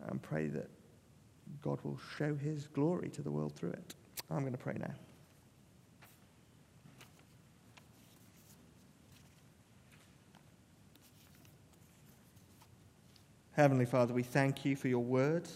and 0.07 0.21
pray 0.21 0.47
that 0.47 0.69
God 1.61 1.79
will 1.83 1.99
show 2.17 2.35
his 2.35 2.67
glory 2.67 3.09
to 3.09 3.21
the 3.21 3.31
world 3.31 3.53
through 3.55 3.71
it. 3.71 3.95
I'm 4.29 4.41
going 4.41 4.51
to 4.51 4.57
pray 4.57 4.75
now. 4.79 4.93
Heavenly 13.53 13.85
Father, 13.85 14.13
we 14.13 14.23
thank 14.23 14.65
you 14.65 14.75
for 14.75 14.87
your 14.87 15.03
word. 15.03 15.47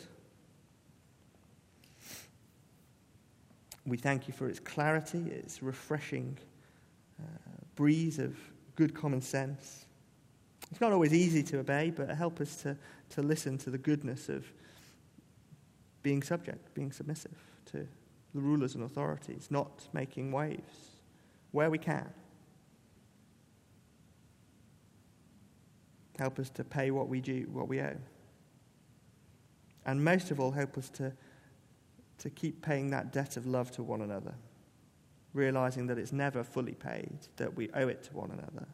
We 3.86 3.98
thank 3.98 4.28
you 4.28 4.34
for 4.34 4.48
its 4.48 4.60
clarity, 4.60 5.30
its 5.30 5.62
refreshing 5.62 6.38
uh, 7.22 7.26
breeze 7.76 8.20
of 8.20 8.36
good 8.76 8.94
common 8.94 9.22
sense. 9.22 9.86
It's 10.72 10.82
not 10.82 10.92
always 10.92 11.14
easy 11.14 11.44
to 11.44 11.60
obey, 11.60 11.92
but 11.92 12.10
help 12.10 12.42
us 12.42 12.56
to, 12.64 12.76
to 13.12 13.22
listen 13.22 13.58
to 13.60 13.70
the 13.70 13.78
goodness 13.78 14.30
of 14.30 14.46
being 16.02 16.24
subject, 16.24 16.74
being 16.74 16.92
submissive 16.92 17.38
to 17.68 17.88
the 18.34 18.42
rulers 18.42 18.76
and 18.76 18.84
authorities, 18.84 19.48
not 19.50 19.88
making 19.94 20.32
waves 20.32 20.92
where 21.52 21.70
we 21.70 21.78
can. 21.78 22.10
Help 26.18 26.40
us 26.40 26.50
to 26.50 26.64
pay 26.64 26.92
what 26.92 27.08
we 27.08 27.22
do, 27.22 27.48
what 27.52 27.68
we 27.68 27.82
owe. 27.82 27.98
And 29.86 30.04
most 30.04 30.32
of 30.32 30.40
all, 30.40 30.52
help 30.52 30.78
us 30.78 30.90
to, 30.92 31.14
to 32.20 32.30
keep 32.30 32.62
paying 32.62 32.90
that 32.92 33.12
debt 33.12 33.38
of 33.38 33.46
love 33.46 33.72
to 33.72 33.84
one 33.84 34.02
another, 34.02 34.36
realizing 35.34 35.88
that 35.88 35.98
it's 35.98 36.14
never 36.14 36.44
fully 36.44 36.74
paid, 36.74 37.20
that 37.38 37.56
we 37.56 37.70
owe 37.74 37.88
it 37.88 38.04
to 38.04 38.14
one 38.14 38.32
another. 38.32 38.68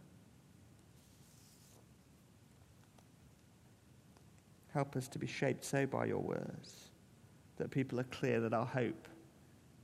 Help 4.74 4.96
us 4.96 5.08
to 5.10 5.20
be 5.20 5.28
shaped 5.28 5.66
so 5.66 5.86
by 5.86 6.06
your 6.06 6.20
words 6.20 6.90
that 7.58 7.70
people 7.70 8.00
are 8.00 8.06
clear 8.06 8.40
that 8.40 8.54
our 8.54 8.66
hope 8.66 9.08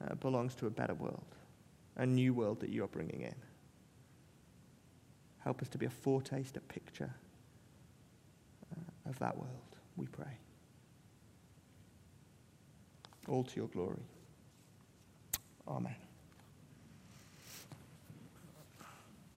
uh, 0.01 0.16
belongs 0.16 0.55
to 0.55 0.68
a 0.68 0.70
better 0.70 0.93
world, 0.93 1.36
a 1.97 2.05
new 2.05 2.34
world 2.34 2.60
that 2.60 2.70
you 2.70 2.84
are 2.84 2.88
bringing 2.88 3.22
in. 3.22 3.36
Help 5.39 5.62
us 5.62 5.70
to 5.70 5.78
be 5.78 5.86
a 5.86 5.89
foretaste, 5.89 6.58
a 6.58 6.62
picture 6.62 7.14
uh, 8.72 9.10
of 9.10 9.20
that 9.20 9.38
world, 9.38 9.78
we 9.95 10.08
pray. 10.08 10.38
All 13.28 13.43
to 13.43 13.55
your 13.57 13.67
glory. 13.67 14.03
Amen. 15.67 16.07